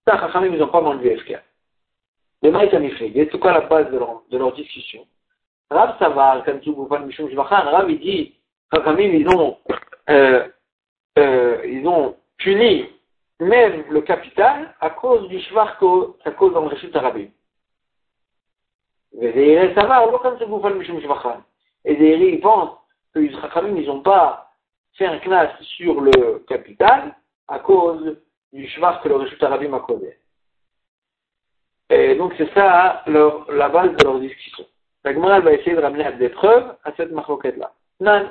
[0.08, 1.38] ça, Chachamim, ils n'ont pas vendu FK.
[2.41, 5.06] Les Maïtamifri, c'est quoi la base de leur, de leur discussion
[5.71, 8.36] Rav Savar, Mishum Rav il dit,
[8.71, 9.58] ils ont,
[10.10, 10.48] euh,
[11.17, 12.86] euh, ils ont puni
[13.39, 15.78] même le capital à cause du Shvar
[16.24, 17.28] à cause dans le Rishut Arabim.
[19.21, 20.08] Et Savar,
[20.75, 20.99] Mishum
[21.86, 22.78] Et Zéhiri, ils pensent
[23.13, 24.51] que les Chachamim, ils n'ont pas
[24.97, 27.15] fait un knas sur le capital
[27.47, 28.17] à cause
[28.51, 30.17] du Shvar que le Rishut Arabim a causé.
[31.89, 34.65] Et donc c'est ça leur, la base de leur discussion.
[35.04, 37.71] La Gemara va essayer de ramener des preuves à cette maroquette-là.
[37.99, 38.30] Non.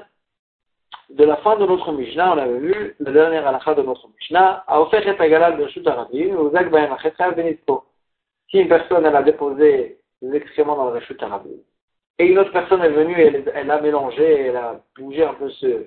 [1.11, 4.65] De la fin de notre Mishnah, on avait vu la dernière halakha de notre Mishnah,
[4.67, 6.97] a offert et agalal de Shut Arabim, ou Zak Bayan
[7.37, 7.85] Benitko.
[8.51, 11.51] Si une personne a déposé des excréments dans le Shut Arabim,
[12.19, 15.51] et une autre personne est venue, elle, elle a mélangé, elle a bougé un peu
[15.51, 15.87] ce,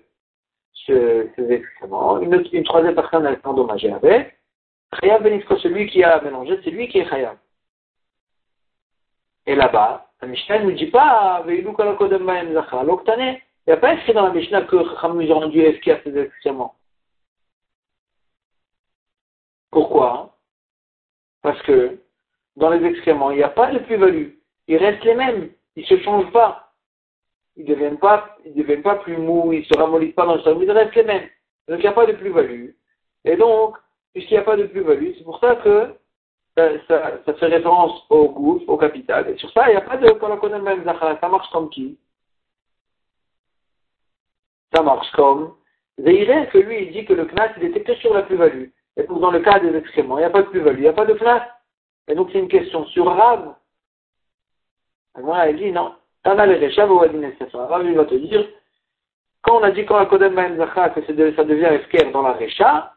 [0.74, 4.38] ce, ces excréments, une, troisième personne elle s'est endommagée avec,
[5.00, 7.38] Chayav Benitko, celui qui a mélangé, c'est lui qui est Chayav.
[9.46, 11.44] Et là-bas, la Mishnah ne nous dit pas.
[11.48, 16.18] Il n'y a pas écrit dans la Mishnah que Chachamim ils ont rendu à ces
[16.18, 16.76] excréments.
[19.72, 20.38] Pourquoi?
[21.42, 22.00] Parce que
[22.58, 24.30] dans les excréments, il n'y a pas de plus-value.
[24.68, 25.50] Ils restent les mêmes.
[25.76, 26.74] Ils ne se changent pas.
[27.56, 30.72] Ils ne deviennent pas, plus mous, ils ne se ramollissent pas dans le cerveau, ils
[30.72, 31.28] restent les mêmes.
[31.68, 32.72] Donc il n'y a pas de plus-value.
[33.26, 33.78] Et donc,
[34.14, 35.96] puisqu'il n'y a pas de plus-value, c'est pour ça que
[36.56, 39.30] ça, ça, fait référence au gouffre, au capital.
[39.30, 41.20] Et sur ça, il n'y a pas de Kolakonem Ben Zachar.
[41.20, 42.00] Ça marche comme qui?
[44.74, 45.54] Ça marche comme
[46.00, 48.70] Zeiré, que lui, il dit que le Knas, il était que sur la plus-value.
[48.98, 50.88] Et donc, dans le cas des excréments, il n'y a pas de plus-value, il n'y
[50.88, 51.44] a pas de place.
[52.08, 53.56] Et donc, c'est une question sur Rav.
[55.20, 55.96] Moi, elle dit non.
[56.24, 58.48] Tana le Rechav ou Rav, il va te dire,
[59.42, 62.94] quand on a dit quand la Kodem Zacha que ça devient Efker dans la Recha,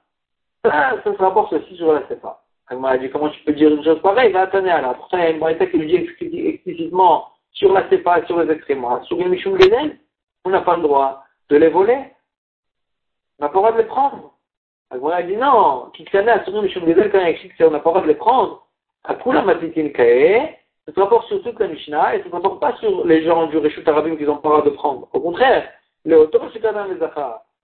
[0.64, 2.42] ça, ça se rapporte aussi sur la Sefa.
[2.70, 4.32] Elle dit, comment tu peux dire une chose pareille?
[4.32, 4.94] Va attendre là.
[4.94, 8.52] Pourtant, il y a une braïta qui lui dit explicitement sur la Sefa, sur les
[8.52, 9.02] excréments.
[9.04, 9.98] Sur les Mishum Geden,
[10.44, 12.04] on n'a pas le droit de les voler.
[13.38, 14.34] On n'a pas le droit de les prendre.
[14.92, 17.94] Elle dit non, Kiksana, sur les Mishum Geden, quand il écrit qu'on n'a pas le
[17.94, 18.66] droit de les prendre,
[19.04, 22.60] à Matitin Kae, ça se rapporte sur toute la Mishnah et ça ne se rapporte
[22.60, 25.08] pas sur les gens du Réchut Arabim qui n'ont pas droit de prendre.
[25.12, 25.68] Au contraire,
[26.04, 26.28] le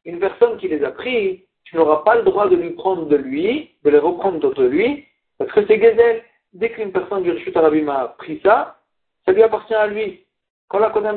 [0.04, 3.16] une personne qui les a pris, tu n'auras pas le droit de lui prendre de
[3.16, 5.04] lui, de les reprendre de lui,
[5.38, 6.22] parce que c'est Gezel.
[6.52, 8.78] Dès qu'une personne du Rishut Arabim a pris ça,
[9.26, 10.24] ça lui appartient à lui.
[10.68, 11.10] Quand la connaît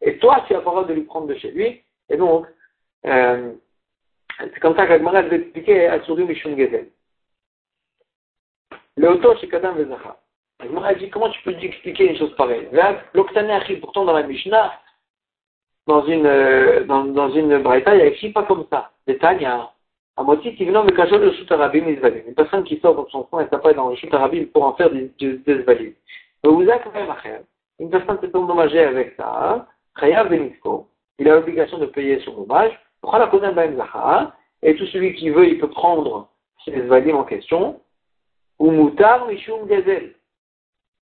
[0.00, 1.82] Et toi, tu as le droit de lui prendre de chez lui.
[2.08, 2.46] Et donc,
[3.06, 3.52] euh,
[4.40, 6.88] c'est comme ça qu'Agmara va expliquer à Surdu Mishun Gezel.
[8.98, 10.16] Le auto chez Kadam Vezacha.
[10.58, 12.66] Agmara dit comment tu peux expliquer une chose pareille?
[12.76, 14.72] Arrive pourtant dans la Mishnah,
[15.86, 18.90] dans une, euh, dans, dans une braïta, il y a écrit pas comme ça.
[19.06, 23.22] Détail, un motif qui de cacher le shoot arabim Une personne qui sort de son
[23.22, 25.94] coin et s'appelle dans le shoot arabim pour en faire des, des, des valides.
[26.44, 29.68] Une personne s'est endommagée avec ça,
[30.28, 30.88] Benitko,
[31.20, 32.72] il a l'obligation de payer son dommage.
[33.04, 34.32] Ben
[34.62, 36.28] Et tout celui qui veut, il peut prendre
[36.64, 37.80] ces valides en question.
[38.58, 40.14] Ou Moutar Mishum Gezel.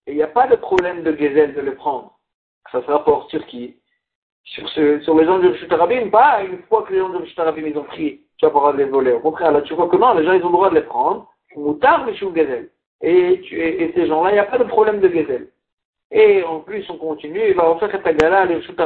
[0.07, 2.19] Et il n'y a pas de problème de Gezel de le prendre.
[2.71, 3.77] Ça se rapporte sur qui
[4.47, 5.69] sur, ce, sur les gens du Rishut
[6.11, 8.85] pas une fois que les gens du Rishut ils ont pris, tu vas pouvoir les
[8.85, 9.13] voler.
[9.13, 10.83] Au contraire, là, tu vois que non, les gens, ils ont le droit de les
[10.83, 11.29] prendre.
[11.57, 12.71] Moutar, mais Gezel.
[13.03, 15.49] Et, tu, et, ces gens-là, il n'y a pas de problème de Gezel.
[16.11, 18.77] Et en plus, on continue, il va refaire cette gala à Rishut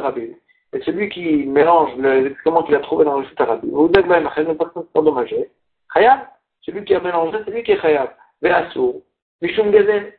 [0.73, 4.57] Et celui qui mélange l'excrément qu'il a trouvé dans le Rishut Arabim, ou Dagba une
[4.57, 5.51] personne endommagée,
[5.93, 6.21] Khayab,
[6.63, 8.11] celui qui a mélangé, c'est lui qui est Khayab.
[8.43, 8.95] Ve'asur,
[9.43, 10.15] Mishum Gezel.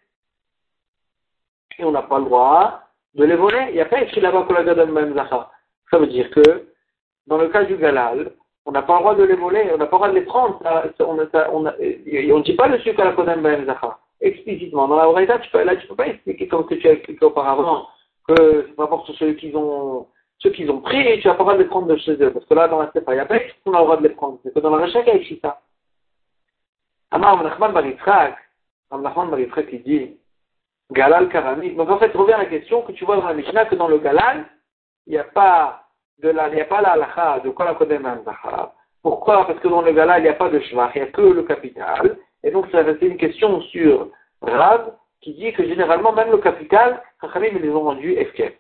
[1.80, 2.82] Et on n'a pas le droit
[3.16, 3.68] de les voler.
[3.70, 4.48] Il n'y a pas écrit là-bas
[5.90, 6.68] Ça veut dire que,
[7.28, 8.34] dans le cas du galal,
[8.66, 10.22] on n'a pas le droit de les voler, on n'a pas le droit de les
[10.22, 10.60] prendre.
[11.00, 14.00] on ne dit pas le sucre à la Kodem Zacha.
[14.22, 14.88] Explicitement.
[14.88, 17.26] Dans la Oraïta, tu peux, là, tu peux pas expliquer comme que tu as expliqué
[17.26, 17.88] auparavant,
[18.28, 20.08] que c'est pas pour ceux qui ont,
[20.38, 22.32] ceux qu'ils ont pris, tu n'as pas le droit de les prendre de chez eux.
[22.32, 23.98] Parce que là, dans la Sepa, il n'y a pas écrit qu'on a le droit
[23.98, 24.38] de les prendre.
[24.44, 25.60] C'est que dans la Recha, il y a écrit ça.
[27.12, 28.38] Amar Nachman Baritzrak,
[28.92, 30.18] Nachman Baritzrak, il dit,
[30.92, 31.76] Galal Karami.
[31.76, 33.88] Donc en fait, revient à la question que tu vois dans la Mishnah que dans
[33.88, 34.46] le Galal,
[35.08, 35.88] il n'y a pas
[36.22, 38.08] de la, il n'y a pas la halakha de quoi la Kodem
[39.02, 41.12] Pourquoi Parce que dans le Galal, il n'y a pas de shvach, il n'y a
[41.12, 42.18] que le capital.
[42.44, 44.10] Et donc, ça c'est une question sur
[44.42, 48.58] Rav qui dit que généralement, même le capital, Chachamim, ils les ont rendus FK.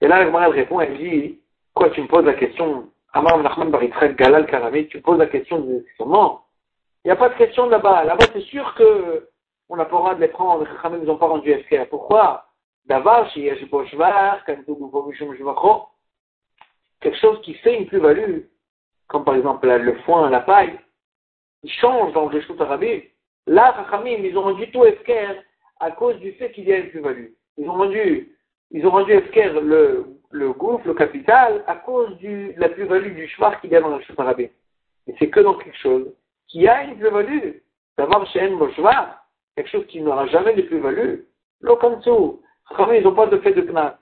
[0.00, 1.40] Et là, elle répond, elle dit,
[1.74, 5.26] quoi, tu me poses la question, Amar Nachman Baritret Galal Karami, tu me poses la
[5.26, 6.42] question de comment
[7.04, 8.04] Il n'y a pas de question là-bas.
[8.04, 9.28] Là-bas, c'est sûr que
[9.68, 11.88] on n'a pas le droit de les prendre, les pas rendu FK.
[11.90, 12.46] Pourquoi?
[17.00, 18.40] Quelque chose qui fait une plus-value,
[19.08, 20.78] comme par exemple le foin, la paille,
[22.14, 23.02] dans le.
[23.46, 25.12] Là, ils ont rendu tout FK
[25.80, 27.28] à cause du fait qu'il y a une plus-value.
[27.58, 28.34] Ils ont rendu,
[28.70, 33.28] le, le capital, à cause de la plus-value du
[33.60, 34.02] qu'il y a dans le.
[34.40, 36.14] Et c'est que dans quelque chose
[36.48, 37.52] qui a une plus-value.
[37.96, 39.08] D'avoir chez cheval,
[39.56, 41.20] quelque chose qui n'aura jamais de plus-value,
[41.60, 42.38] l'okansu,
[42.94, 43.98] ils n'ont pas de fait de knat.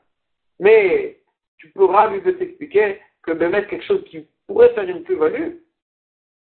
[0.60, 1.18] Mais
[1.58, 5.56] tu pourras lui t'expliquer que mettre quelque chose qui pourrait faire une plus-value,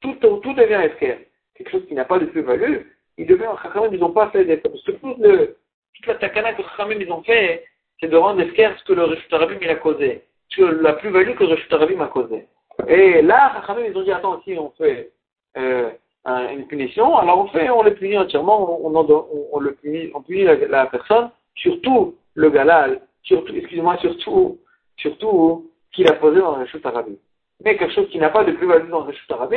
[0.01, 1.19] tout, devient FKR.
[1.55, 2.81] Quelque chose qui n'a pas de plus-value,
[3.17, 3.49] il devient,
[3.91, 4.71] ils n'ont pas fait d'effort.
[4.71, 7.65] Parce que toute, la takana que Chachamim ils ont fait,
[7.99, 9.27] c'est de rendre FKR ce que le Rishut
[9.61, 10.23] il a causé.
[10.49, 12.47] Ce que la plus-value que le Rishut a causé.
[12.87, 15.11] Et là, Chachamim ils ont dit, attends, si on fait,
[15.57, 15.89] euh,
[16.25, 20.21] une punition, alors on fait, on le punit entièrement, on, on, on, le punit, on
[20.21, 24.59] punit la, personne, surtout le galal, surtout, excusez-moi, surtout,
[24.97, 27.15] surtout qu'il a posé dans le chute arabe.
[27.63, 29.53] Mais quelque chose qui n'a pas de plus-value dans le chute arabe,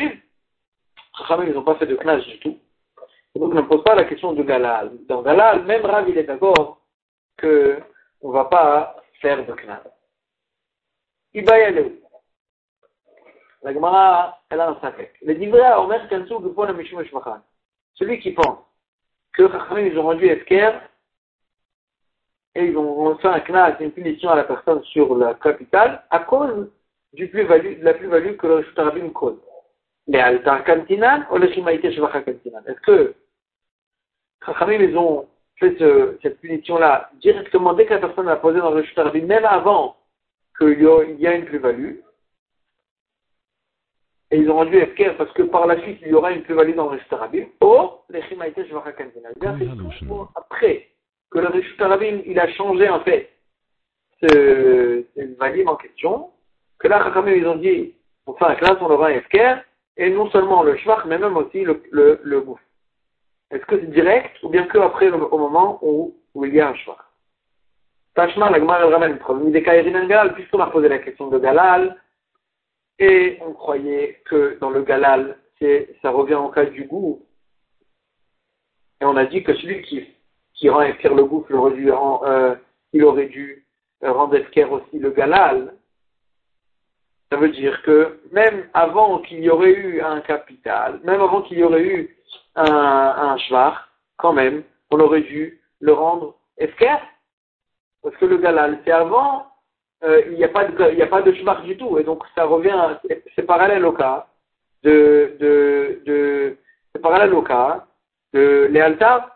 [1.46, 2.58] ils n'ont pas fait de clash du tout.
[3.36, 4.92] donc on ne pose pas la question de galal.
[5.08, 6.80] Dans galal, même Rav, il est d'accord
[7.36, 7.78] que
[8.22, 9.54] on ne va pas faire de
[11.34, 12.03] y aller.
[13.64, 15.14] La Gemara, elle a un safek.
[15.22, 17.40] Le divra Omer Kansou Gupon Mishum Shmachan.
[17.94, 18.58] Celui qui pense
[19.32, 20.72] que Chachamim, ils ont rendu Esker,
[22.54, 26.20] et ils ont fait un knas, une punition à la personne sur la capitale, à
[26.20, 26.70] cause
[27.14, 29.40] du plus de la plus-value que le Shutarabim cause.
[30.08, 32.60] Mais Altar Kantinan ou le Shimaïté Shvacha Kantinan?
[32.66, 33.14] Est-ce que
[34.44, 38.72] Chachamim, ils ont fait ce, cette punition-là directement dès que la personne a posé dans
[38.72, 39.96] le Shutarabim, même avant
[40.58, 42.03] qu'il y, y a une plus-value,
[44.34, 46.74] et ils ont rendu FKR parce que par la suite, il y aura une plus-value
[46.74, 47.44] dans le Rabim.
[47.60, 49.68] Or, les vais bien c'est
[50.34, 50.88] après
[51.30, 53.30] que le Rishut Rabim, il a changé en fait
[54.20, 56.30] ce, ce en question,
[56.80, 57.94] que là, quand même, ils ont dit,
[58.24, 59.58] pour faire la classe, on aura un FKR,
[59.98, 62.58] et non seulement le Shvach, mais même aussi le, le, le bouffe.
[63.52, 66.70] Est-ce que c'est direct, ou bien que après, au moment où, où il y a
[66.70, 66.98] un Shvach?
[68.16, 69.48] Tachma, la Gemara, elle ramène une preuve.
[69.52, 71.96] Galal, puisqu'on a posé la question de Galal,
[72.98, 75.36] et on croyait que dans le Galal,
[76.02, 77.24] ça revient en cas du goût.
[79.00, 80.06] Et on a dit que celui qui,
[80.54, 82.54] qui rend efker le goût, il aurait dû, euh,
[82.92, 83.66] il aurait dû
[84.02, 85.74] rendre efker aussi le Galal.
[87.30, 91.58] Ça veut dire que même avant qu'il y aurait eu un capital, même avant qu'il
[91.58, 92.16] y aurait eu
[92.54, 93.74] un, un
[94.18, 96.98] quand même, on aurait dû le rendre efker.
[98.02, 99.53] Parce que le Galal, c'est avant euh,
[100.26, 101.98] il n'y a pas de, il a pas de shmar du tout.
[101.98, 102.98] Et donc, ça revient,
[103.34, 104.26] c'est parallèle au cas
[104.82, 106.56] de, de, de,
[106.92, 107.86] c'est parallèle au cas
[108.32, 109.30] de Léalta.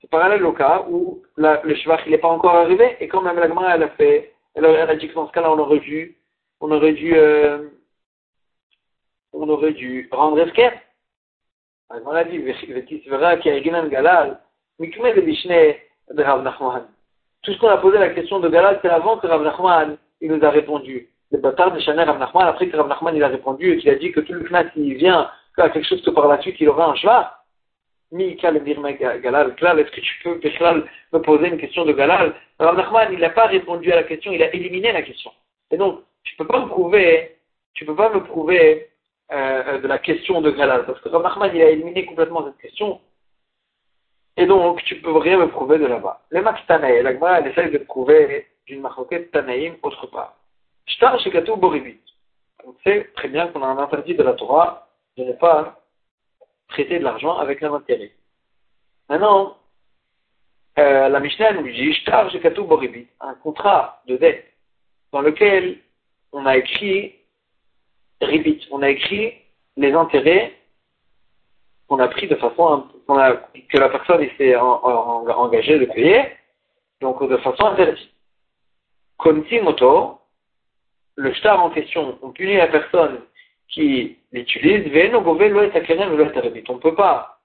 [0.00, 2.96] C'est parallèle au cas où la, le shvar, il n'est pas encore arrivé.
[3.00, 5.52] Et quand même, la Gemara, elle a fait, elle, a dit que dans ce cas-là,
[5.52, 6.16] on aurait dû,
[6.60, 7.68] on aurait dû, euh,
[9.32, 10.70] on aurait dû rendre esquer.
[11.90, 14.40] La Gemara dit, verra qu'il y a Galal,
[14.78, 15.74] mikme de Bishne
[16.10, 16.86] de Rav Nachman
[17.42, 20.30] tout ce qu'on a posé la question de Galal, c'est avant que Rav Nachman, il
[20.30, 21.08] nous a répondu.
[21.32, 23.90] Le bâtard de Chanel Rav Nachman, après que Rav Nachman, il a répondu et qu'il
[23.90, 26.56] a dit que tout le knas, il vient à quelque chose que par la suite,
[26.60, 27.30] il aura un cheval.
[28.12, 28.62] Mi Kal
[29.22, 32.34] Galal, Klal, est-ce que tu peux, Klal, me poser une question de Galal?
[32.58, 35.30] Rav Nachman, il n'a pas répondu à la question, il a éliminé la question.
[35.70, 37.36] Et donc, tu peux pas me prouver,
[37.74, 38.88] tu peux pas me prouver,
[39.32, 42.58] euh, de la question de Galal, parce que Rav Nachman, il a éliminé complètement cette
[42.58, 43.00] question.
[44.36, 46.22] Et donc, tu peux rien me prouver de là-bas.
[46.30, 50.36] Le Max Tanaï, la elle essaye de prouver d'une marquette Tanaïm autre part.
[50.86, 51.18] Shtar
[51.56, 52.00] Boribit.
[52.64, 55.80] On sait très bien qu'on a un interdit de la Torah de ne pas
[56.68, 58.12] traiter de l'argent avec un intérêt.
[59.08, 59.56] Maintenant,
[60.78, 62.30] euh, la Mishnah nous dit Shtar
[62.66, 64.46] Boribit, un contrat de dette
[65.12, 65.78] dans lequel
[66.32, 67.14] on a écrit
[68.20, 69.34] Ribit, on a écrit
[69.76, 70.52] les intérêts
[71.90, 76.22] qu'on a pris de façon que la personne s'est engagée de payer,
[77.00, 78.12] donc de façon interdite.
[79.64, 80.20] moto,
[81.16, 83.22] le shtar en question, on punit la personne
[83.68, 87.40] qui l'utilise, on ne peut pas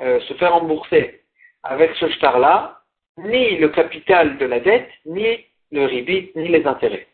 [0.00, 1.22] euh, se faire rembourser
[1.64, 2.80] avec ce shtar-là,
[3.18, 7.08] ni le capital de la dette, ni le ribit, ni les intérêts.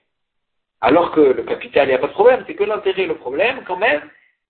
[0.82, 3.62] Alors que le capital, il n'y a pas de problème, c'est que l'intérêt le problème
[3.66, 4.02] quand même,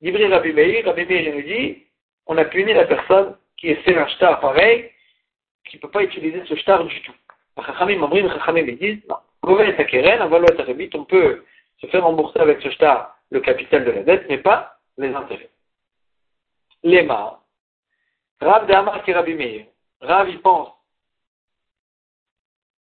[0.03, 1.85] Dibri Rabbi Meir, Rabbi Meir nous dit,
[2.27, 4.91] on a puni la personne qui essaie un shtar pareil,
[5.65, 7.15] qui ne peut pas utiliser ce shtar du tout.
[7.65, 11.45] Chachamim Amrim, Chachamim disent, non, on peut
[11.81, 15.51] se faire rembourser avec ce shtar le capital de la dette, mais pas les intérêts.
[16.83, 17.41] Lema,
[18.41, 19.65] Rav de Amar qui Rabbi Meir.
[20.03, 20.69] Rav, il pense,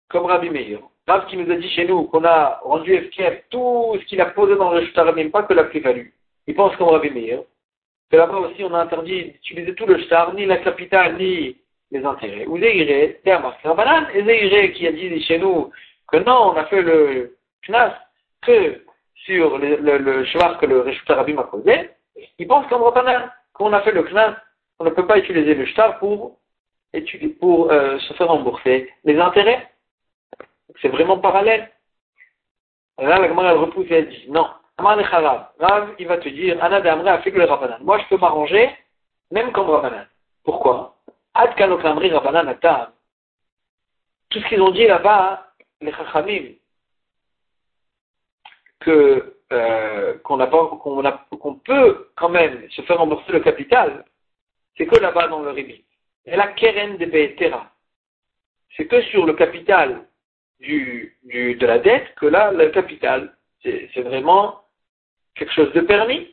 [0.08, 0.78] comme Rabbi Meir.
[1.08, 4.26] Rav qui nous a dit chez nous qu'on a rendu FKF tout ce qu'il a
[4.26, 6.10] posé dans le shtar, même pas que la plus-value.
[6.46, 7.42] Il pense comme Rabbi Meir
[8.10, 11.56] que là-bas aussi on a interdit d'utiliser tout le shtar, ni la capitale, ni
[11.90, 12.46] les intérêts.
[12.46, 15.70] Ou Zeiré, c'est un Rabbanan, et Zeiré qui a dit chez nous
[16.08, 17.94] que non, on a fait le knas
[18.42, 18.82] que
[19.14, 21.90] sur le, le, que le Réchut Arabim a posé,
[22.38, 24.36] il pense comme Rabbanan, qu'on a fait le knas,
[24.78, 26.38] on ne peut pas utiliser le shtar pour,
[27.40, 29.68] pour euh, se faire rembourser les intérêts.
[30.80, 31.70] C'est vraiment parallèle.
[32.98, 34.46] Là, la Gemara repousse et elle dit non.
[34.78, 37.82] Rav, il va te dire, a fait Rabbanan.
[37.82, 38.70] Moi, je peux m'arranger,
[39.30, 40.06] même comme Rabbanan.
[40.44, 40.96] Pourquoi?
[44.30, 46.54] Tout ce qu'ils ont dit là-bas, les Chachamim,
[48.80, 54.04] que, euh, qu'on a qu'on a, qu'on peut quand même se faire rembourser le capital,
[54.76, 55.84] c'est que là-bas dans le Ribit.
[56.24, 57.70] Et la keren de Be'etera.
[58.76, 60.06] C'est que sur le capital
[60.60, 64.61] du, du, de la dette, que là, le capital, c'est vraiment
[65.34, 66.28] quelque chose de permis.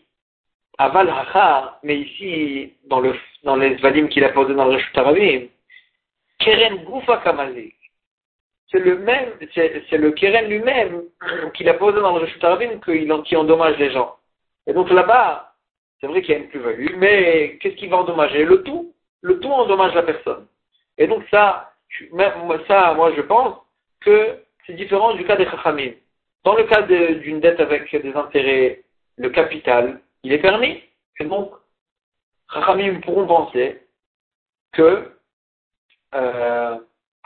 [0.78, 5.50] Aval Hachar, mais ici, dans, le, dans les valim qu'il a posé dans le Rishut
[6.40, 7.76] Keren Goufa Kamazik.
[8.72, 11.04] C'est le même, c'est le Keren lui-même
[11.54, 14.16] qu'il a posé dans le Rishut qui endommage les gens.
[14.68, 15.54] Et donc là-bas,
[16.00, 18.46] c'est vrai qu'il y a une plus-value, mais qu'est-ce qui va endommager?
[18.46, 18.94] Le tout.
[19.22, 20.48] Le tout endommage la personne.
[20.98, 21.74] Et donc ça,
[22.68, 23.58] ça, moi je pense
[24.00, 25.92] que c'est différent du cas des Chachamim.
[26.46, 28.82] Dans le cas d'une dette avec des intérêts
[29.20, 30.82] le capital, il est permis.
[31.20, 31.52] Et donc,
[32.48, 33.82] Rachamim pourront penser
[34.74, 35.12] que,
[36.16, 36.78] euh,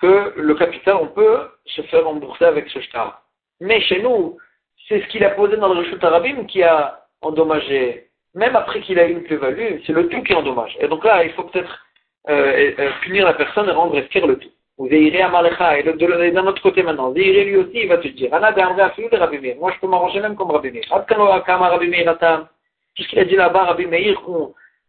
[0.02, 3.24] que le capital, on peut se faire rembourser avec ce shtar.
[3.62, 4.38] Mais chez nous,
[4.88, 8.10] c'est ce qu'il a posé dans le Rishut Arabim qui a endommagé.
[8.34, 10.76] Même après qu'il a eu une plus-value, c'est le tout qui endommage.
[10.80, 11.86] Et donc là, il faut peut-être
[12.28, 14.52] euh, euh, punir la personne et rendre esquire le tout.
[14.78, 18.08] Vous irez à Malecha, et d'un autre côté maintenant, Zéhiré lui aussi, il va te
[18.08, 20.84] dire, Anna de Moi, je peux m'arranger même comme Rabbi Meir.
[22.96, 24.20] Tout ce qu'il a dit là-bas, Rabbi Meir,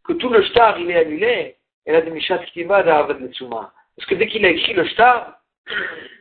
[0.05, 1.57] que tout le shtar, il est annulé,
[1.87, 5.39] et là, de Mishat Ktiva d'Avad Parce que dès qu'il a écrit le shtar,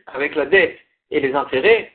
[0.08, 0.78] avec la dette
[1.10, 1.90] et les intérêts,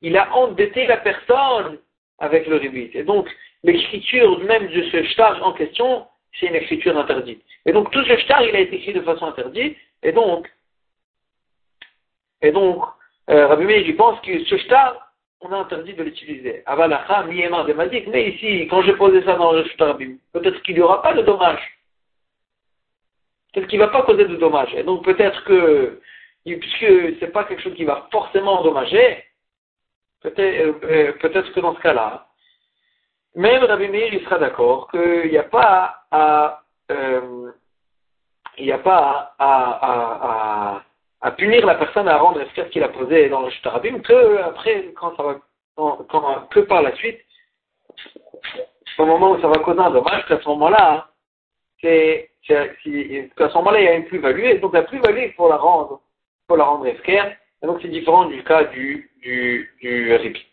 [0.00, 1.78] il a endetté la personne
[2.18, 2.90] avec le ribit.
[2.94, 3.28] Et donc,
[3.62, 6.06] l'écriture même de ce shtar en question,
[6.38, 7.42] c'est une écriture interdite.
[7.64, 10.48] Et donc, tout ce shtar, il a été écrit de façon interdite, et donc,
[12.42, 12.84] et donc,
[13.30, 16.62] euh, Rabbi Meir, il pense que ce shtar, on a interdit de l'utiliser.
[16.66, 19.96] Avalacha, miyema de mazik, mais ici, quand j'ai posé ça dans le shtar
[20.32, 21.60] peut-être qu'il n'y aura pas de dommage.
[23.52, 24.74] Peut-être qu'il ne va pas causer de dommage.
[24.74, 26.00] Et donc, peut-être que,
[26.44, 29.24] puisque c'est pas quelque chose qui va forcément endommager,
[30.22, 32.26] peut-être, euh, euh, peut-être que dans ce cas-là,
[33.34, 37.50] même Rabbi Meir, il sera d'accord qu'il n'y a pas à, euh,
[38.58, 40.82] il n'y a pas à, à,
[41.30, 45.16] punir la personne à rendre ce qu'il a posé dans le Shtarabim que après, quand
[45.16, 45.38] ça va,
[45.76, 47.20] quand, que par la suite,
[48.98, 51.08] au moment où ça va causer un dommage, qu'à ce moment-là,
[51.80, 55.48] c'est, qu'à ce moment-là, il y a une plus-value, et donc la plus-value, il faut
[55.48, 59.70] la rendre, il faut la rendre esquerre, et donc c'est différent du cas du, du,
[59.80, 60.46] du repeat.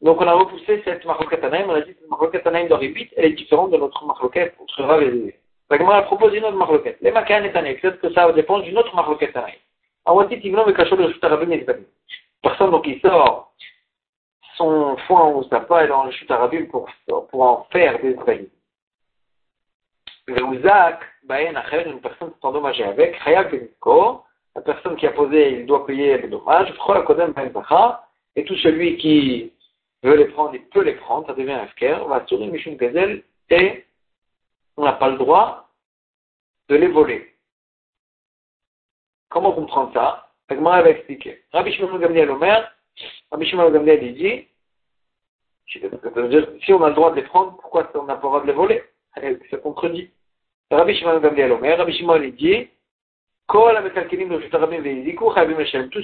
[0.00, 3.26] Donc on a repoussé cette marloquette on a dit que la marloquette de repeat, elle
[3.26, 5.41] est différente de notre marloquette entre Rav et
[5.72, 6.98] La Gemara propose une autre marloquette.
[7.00, 9.56] Les makan et peut-être que ça dépend d'une autre marloquette tanaïm.
[10.04, 11.64] Awati tivno me cachot le chutarabim et
[12.42, 13.54] Personne donc qui sort
[14.56, 16.90] son foin ou sa paille dans le chutarabim pour,
[17.30, 18.50] pour en faire des zvaïs.
[20.28, 25.60] Veuzak, baen acher, une personne qui endommagée avec, chayav beniko, la personne qui a posé,
[25.60, 26.68] il doit payer les dommages,
[28.36, 29.50] et tout celui qui
[30.02, 33.22] veut les prendre, il peut les prendre, ça devient un FKR, va sur Mishum Gazel,
[33.48, 33.86] et
[34.76, 35.68] on n'a pas le droit
[36.68, 37.34] de les voler.
[39.28, 40.30] Comment comprendre ça?
[40.48, 41.42] Agmara va expliquer.
[41.52, 42.70] Rabbi Shimon Gamliel Omer,
[43.30, 44.46] Rabbi Shimon Gamliel dit,
[45.66, 48.46] si on a le droit de les prendre, pourquoi on n'a pas le droit de
[48.46, 48.82] les voler?
[49.50, 50.10] Ça contredit.
[50.70, 52.68] Rabbi Shimon Gamliel Omer, Rabbi Shimon il dit,
[53.48, 53.68] tous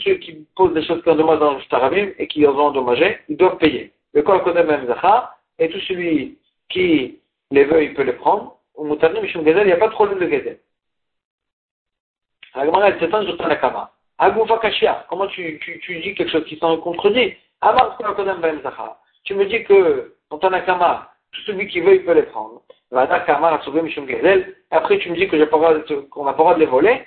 [0.01, 3.37] ceux qui posent des choses qui endommagent dans le shtarabim et qui ont endommagé, ils
[3.39, 3.93] doivent payer.
[4.13, 4.69] Le kol kodem
[5.59, 6.39] et tout celui
[6.69, 8.58] qui les veut, il peut les prendre.
[8.79, 10.61] Au mutarnim mishum gazel, il n'y a pas de problème de gazel.
[12.55, 13.91] Agmara, elle s'étend sur Tanakama.
[14.19, 18.41] Agoufa kashia, comment tu, tu, tu dis quelque chose qui s'en contredit Amar kol kodem
[19.25, 22.63] Tu me dis que dans Tanakama, tout celui qui veut, il peut les prendre.
[24.71, 25.45] Après, tu me dis que
[26.05, 27.05] qu'on n'a pas le droit de les voler.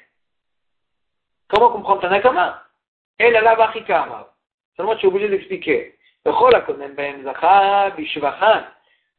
[1.48, 2.64] Comment comprendre Tanakama
[3.18, 4.28] Elle a la barikama.
[4.76, 5.96] Seulement, tu es obligé d'expliquer.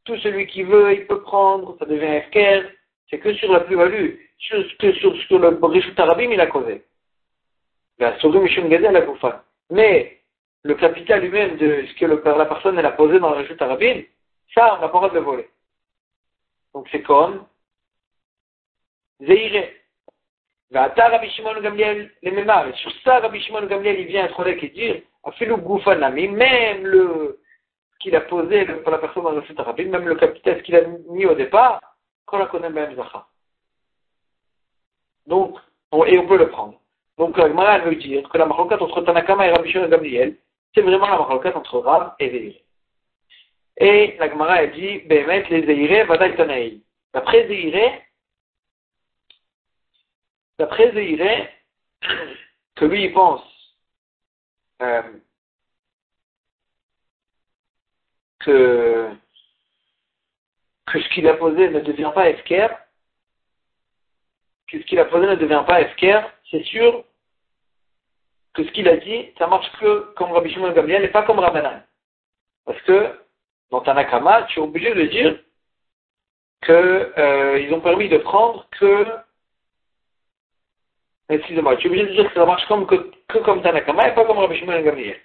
[0.05, 2.69] Tout celui qui veut, il peut prendre, ça devient FKR.
[3.09, 6.83] C'est que sur la plus-value, sur, que sur, sur le Rishut Arabim, il a causé.
[9.69, 10.19] Mais
[10.63, 14.01] le capital lui-même de ce que la personne elle a posé dans le Rishut Arabim,
[14.53, 15.49] ça, on n'a pas le droit de le voler.
[16.73, 17.45] Donc c'est comme
[19.21, 19.79] Zéiré.
[20.73, 25.01] Rabbi Shimon Gamliel, les mêmes sur ça, Rabbi Shimon Gamliel, il vient être et dire,
[26.31, 27.39] même le,
[28.03, 31.25] qu'il a posé pour la personne dans le Rabbi, même le capital qu'il a mis
[31.25, 31.79] au départ,
[32.25, 33.25] qu'on la connaît même Zacha.
[35.25, 35.57] Donc,
[36.07, 36.79] et on peut le prendre.
[37.17, 40.37] Donc, la Gemara, veut dire que la maroquette entre Tanakama et Rabbi Shimon Gamliel,
[40.75, 42.63] c'est vraiment la maroquette entre Rab et Zéiré.
[43.77, 46.81] Et la Gemara, elle dit, Behemet, les Zéiré, Vadaï Tanaï.
[47.13, 48.03] D'après Zéiré,
[50.59, 51.49] D'après Zéhiré,
[52.75, 53.41] que lui, il pense
[54.81, 55.01] euh,
[58.45, 59.09] que,
[60.93, 62.77] ce qu'il a posé ne devient pas esquerre,
[64.67, 67.03] que ce qu'il a posé ne devient pas esquerre, c'est sûr
[68.53, 71.39] que ce qu'il a dit, ça marche que comme Rabbi Shimon Gabriel et pas comme
[71.39, 71.83] Rabbanan.
[72.65, 73.19] Parce que
[73.71, 75.39] dans Tanakama, tu es obligé de dire
[76.63, 76.73] qu'ils
[77.17, 79.05] euh, ont permis de prendre que
[81.29, 84.13] Excusez-moi, tu es obligé de dire que ça marche comme, que, que comme Tanakama et
[84.13, 85.17] pas comme Rabbi Shimon Gamliel.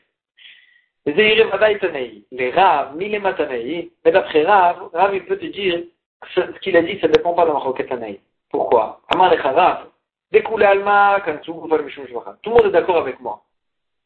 [1.13, 5.85] Les Rav, ni les Matanaï, mais d'après Rav, Rav il peut te dire
[6.21, 8.21] que ce qu'il a dit, ça ne dépend pas de Machoket Tanaï.
[8.51, 9.01] Pourquoi?
[9.09, 9.87] Amar Lecha Rav,
[10.31, 12.07] Découlé Alma, Kansu, Goufan, Mishum.
[12.43, 13.43] Tout le monde est d'accord avec moi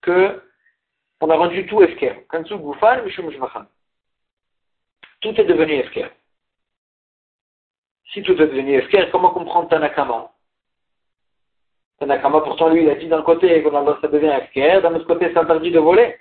[0.00, 0.42] que
[1.20, 2.26] on a rendu tout Efker.
[2.30, 3.30] Kansu, Goufan, Mishum.
[5.20, 6.08] Tout est devenu Efker.
[8.12, 10.30] Si tout est devenu Efker, comment comprendre Tanakama?
[11.98, 15.30] Tanakama, pourtant, lui, il a dit d'un côté que ça devient FKR, d'un autre côté,
[15.32, 16.16] c'est interdit de voler.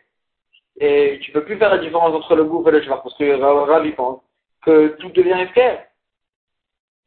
[0.82, 3.91] Et tu peux plus faire la différence entre le goût et le cheval, parce que
[3.95, 4.21] pense
[4.65, 5.77] que tout devient efker.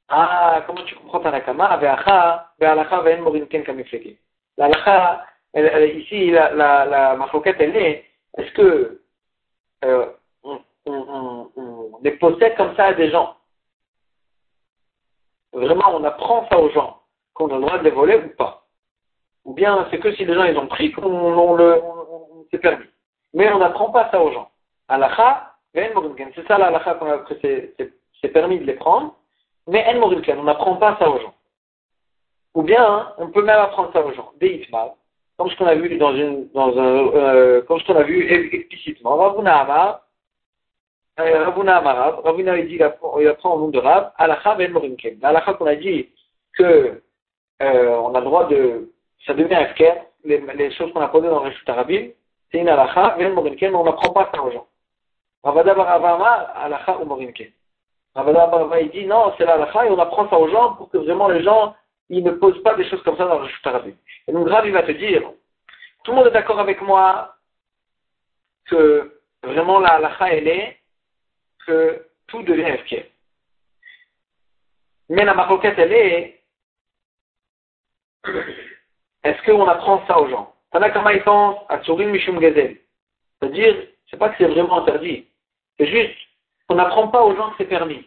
[0.09, 1.77] Ah, comment tu comprends ta nakama?
[1.79, 4.16] Ve'acha, ve'alacha ve'en morin ken kamifleki.
[4.57, 4.68] La
[5.87, 8.05] ici, la, la, la elle est,
[8.39, 9.01] est-ce que
[9.85, 10.07] euh,
[10.45, 13.37] on, on, on, on, possède comme ça à des gens?
[15.53, 17.01] Vraiment, on apprend ça aux gens,
[17.33, 18.66] qu'on a le droit de les voler ou pas?
[19.45, 22.87] Ou bien c'est que si les gens ils ont pris qu'on le, on, s'est permis.
[23.35, 24.49] Mais on n'apprend pas ça aux gens.
[24.89, 25.93] Alacha, c'est
[26.47, 29.16] ça l'alacha qu'on a c'est permis de les prendre,
[29.66, 31.35] mais en on n'apprend pas ça aux gens.
[32.55, 34.30] Ou bien, hein, on peut même apprendre ça aux gens.
[34.41, 34.66] Des
[35.37, 38.32] comme ce qu'on a vu dans une, dans un, euh, comme ce qu'on a vu
[38.55, 39.16] explicitement.
[39.16, 40.01] Ravuna Amar,
[41.18, 45.18] euh, Ravuna Amar, Ravuna a dit, il apprend, au nom de Rav, Alacha ben Morinken.
[45.22, 46.09] Alacha qu'on a dit
[46.57, 47.03] que,
[47.62, 48.93] euh, on a le droit de,
[49.26, 52.11] ça devient FKR, les, choses qu'on a posées dans le Rishut Arabim,
[52.55, 54.69] c'est une Alacha Morinken, mais on n'apprend pas ça aux gens.
[55.43, 57.51] Ravada Baravama, Alacha ou Morinken.
[58.15, 60.99] Ravada Barava, il dit, non, c'est l'Alacha et on apprend ça aux gens pour que
[60.99, 61.75] vraiment les gens
[62.11, 63.97] il ne pose pas des choses comme ça dans le Shutarabi.
[64.29, 65.29] Et donc Rav, il va te dire,
[66.05, 67.35] tout le monde est d'accord avec moi
[68.67, 70.79] que vraiment la elle est
[71.67, 73.05] que tout devient FK.
[75.09, 76.41] Mais la maroquette, elle est,
[79.25, 80.54] est-ce qu'on apprend ça aux gens?
[82.41, 82.77] Gezel.
[83.41, 83.77] C'est-à-dire,
[84.11, 85.27] c'est pas que c'est vraiment interdit.
[85.79, 86.16] C'est juste
[86.68, 88.05] qu'on n'apprend pas aux gens que c'est permis.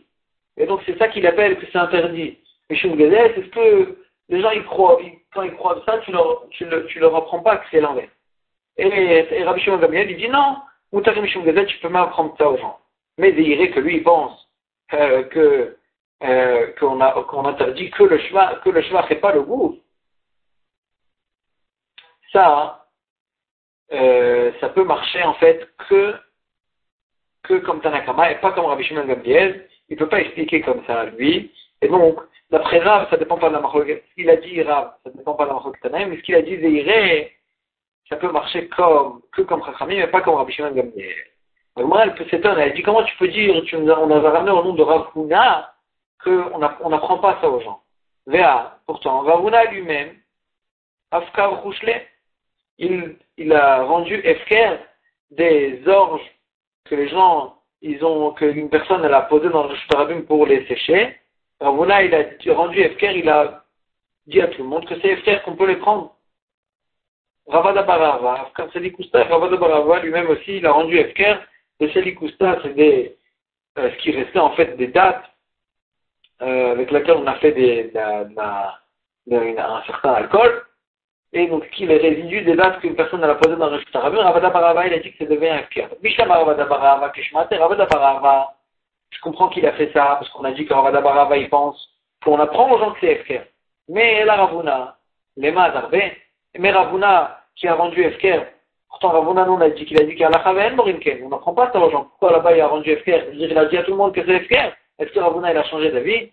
[0.58, 2.38] Et donc c'est ça qu'il appelle que c'est interdit.
[2.70, 3.98] Mishum Gezel, c'est ce que
[4.30, 5.00] les gens ils croient,
[5.34, 6.46] quand ils croient ça, tu leur,
[6.96, 8.10] leur apprends pas que c'est l'envers.
[8.78, 10.58] Et, Rabbi Shimon Gamliel, il dit non,
[10.92, 12.80] Moutar Mishum Gezel, tu peux même apprendre ça aux gens.
[13.18, 14.48] Mais Zéhiré, que lui, il pense
[14.94, 15.78] euh, que
[16.24, 19.80] euh, qu'on interdit que le cheval que le cheval fait pas le goût.
[22.38, 22.86] Ça,
[23.94, 26.14] euh, ça peut marcher en fait que
[27.44, 29.68] que comme Tanakama et pas comme Rabbi Shimon Gamliel.
[29.90, 31.52] Il peut pas expliquer comme ça lui.
[31.82, 32.20] Et donc,
[32.50, 34.06] D'après Rav, ça ne dépend pas de la marloquette.
[34.10, 36.36] Ce qu'il a dit Rav, ça ne dépend pas de la marloquette mais ce qu'il
[36.36, 36.58] a dit
[38.08, 41.26] ça peut marcher comme, que comme Chachamim, mais pas comme Rabbi Shimon Gamliel.
[41.76, 42.62] Donc moi, elle peut s'étonner.
[42.62, 45.74] Elle dit comment tu peux dire, tu on a ramené au nom de Rav Huna,
[46.24, 47.82] qu'on n'apprend pas ça aux gens.
[48.28, 50.16] Véa, pourtant, Rav Huna lui-même,
[51.12, 52.08] Afkar Rouchelet,
[52.78, 54.78] il, a rendu Efker
[55.32, 56.22] des orges
[56.86, 60.66] que les gens, ils ont, qu'une personne elle a posé dans le Shtarabim pour les
[60.68, 61.16] sécher,
[61.60, 63.64] Ravuna, il a rendu Efker, il a
[64.28, 66.16] dit à tout le monde que c'est Efker qu'on peut les prendre.
[67.48, 71.38] Ravada Barava, Selikusta, Ravada Barava lui-même aussi, il a rendu Efker.
[71.80, 73.16] Le Selikusta, c'est des,
[73.78, 75.24] euh, ce qui restait en fait des dates
[76.42, 80.64] euh, avec lesquelles on a fait un certain alcool.
[81.34, 84.50] Et donc, qui les résidus des dates qu'une personne a posé dans le Shtarabim, Ravada
[84.50, 85.88] Barava, il a dit que ça devient Efker.
[86.02, 88.54] Bishlam Ravada Barava, Kishmate, Ravada Barava,
[89.10, 91.90] je comprends qu'il a fait ça, parce qu'on a dit qu'Ravada Barava, il pense
[92.24, 93.42] qu'on apprend aux gens que c'est Efker.
[93.90, 94.98] Mais la Ravuna,
[95.36, 95.96] les Mazarbe,
[96.58, 98.42] mais Ravuna, qui a rendu Efker,
[98.90, 101.24] pourtant Ravuna, nous, on a dit qu'il a dit qu'Allah Morinken.
[101.26, 102.06] On n'apprend pas ça aux gens.
[102.06, 103.30] Pourquoi là-bas, il a rendu Efker?
[103.34, 104.72] Il a dit à tout le monde que c'est Efker.
[105.00, 106.32] Est-ce que Ravuna, il a changé d'avis?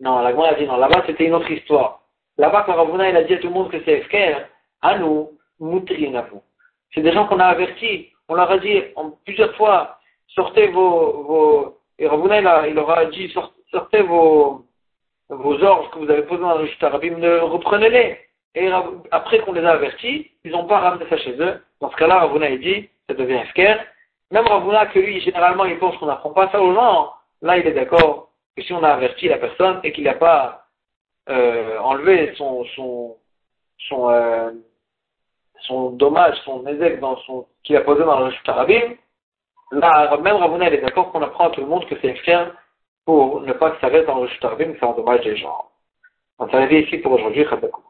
[0.00, 0.76] Non, la a dit non.
[0.76, 1.99] Là-bas, c'était une autre histoire.
[2.40, 4.34] Là-bas, quand Ravuna, il a dit à tout le monde que c'est Efker,
[4.80, 6.42] à nous, Moutrin à vous.
[6.94, 8.08] C'est des gens qu'on a avertis.
[8.30, 8.82] On leur a dit
[9.26, 13.30] plusieurs fois, sortez vos, vos et Ravuna, il, il, aura dit,
[13.70, 14.64] sortez vos,
[15.28, 18.16] vos orges que vous avez posés dans le Shtarabim, reprenez-les.
[18.54, 18.70] Et
[19.10, 21.62] après qu'on les a avertis, ils n'ont pas ramené ça chez eux.
[21.82, 23.76] Dans ce cas-là, Ravuna, il dit, ça devient Efker.
[24.30, 27.12] Même Ravuna, que lui, généralement, il pense qu'on n'apprend pas ça aux gens,
[27.42, 30.59] là, il est d'accord que si on a averti la personne et qu'il n'a pas
[31.30, 33.16] euh, enlevé son, son,
[33.88, 34.50] son, euh,
[35.92, 38.96] dommage, son ézec dans son, qu'il a posé dans le Shtarabim,
[39.72, 42.52] Là, même Ravuna, est d'accord qu'on apprend à tout le monde que c'est externe
[43.04, 45.66] pour ne pas que ça reste dans le Shutarbim, ça endommage les gens.
[46.38, 47.44] On s'arrête ici pour aujourd'hui,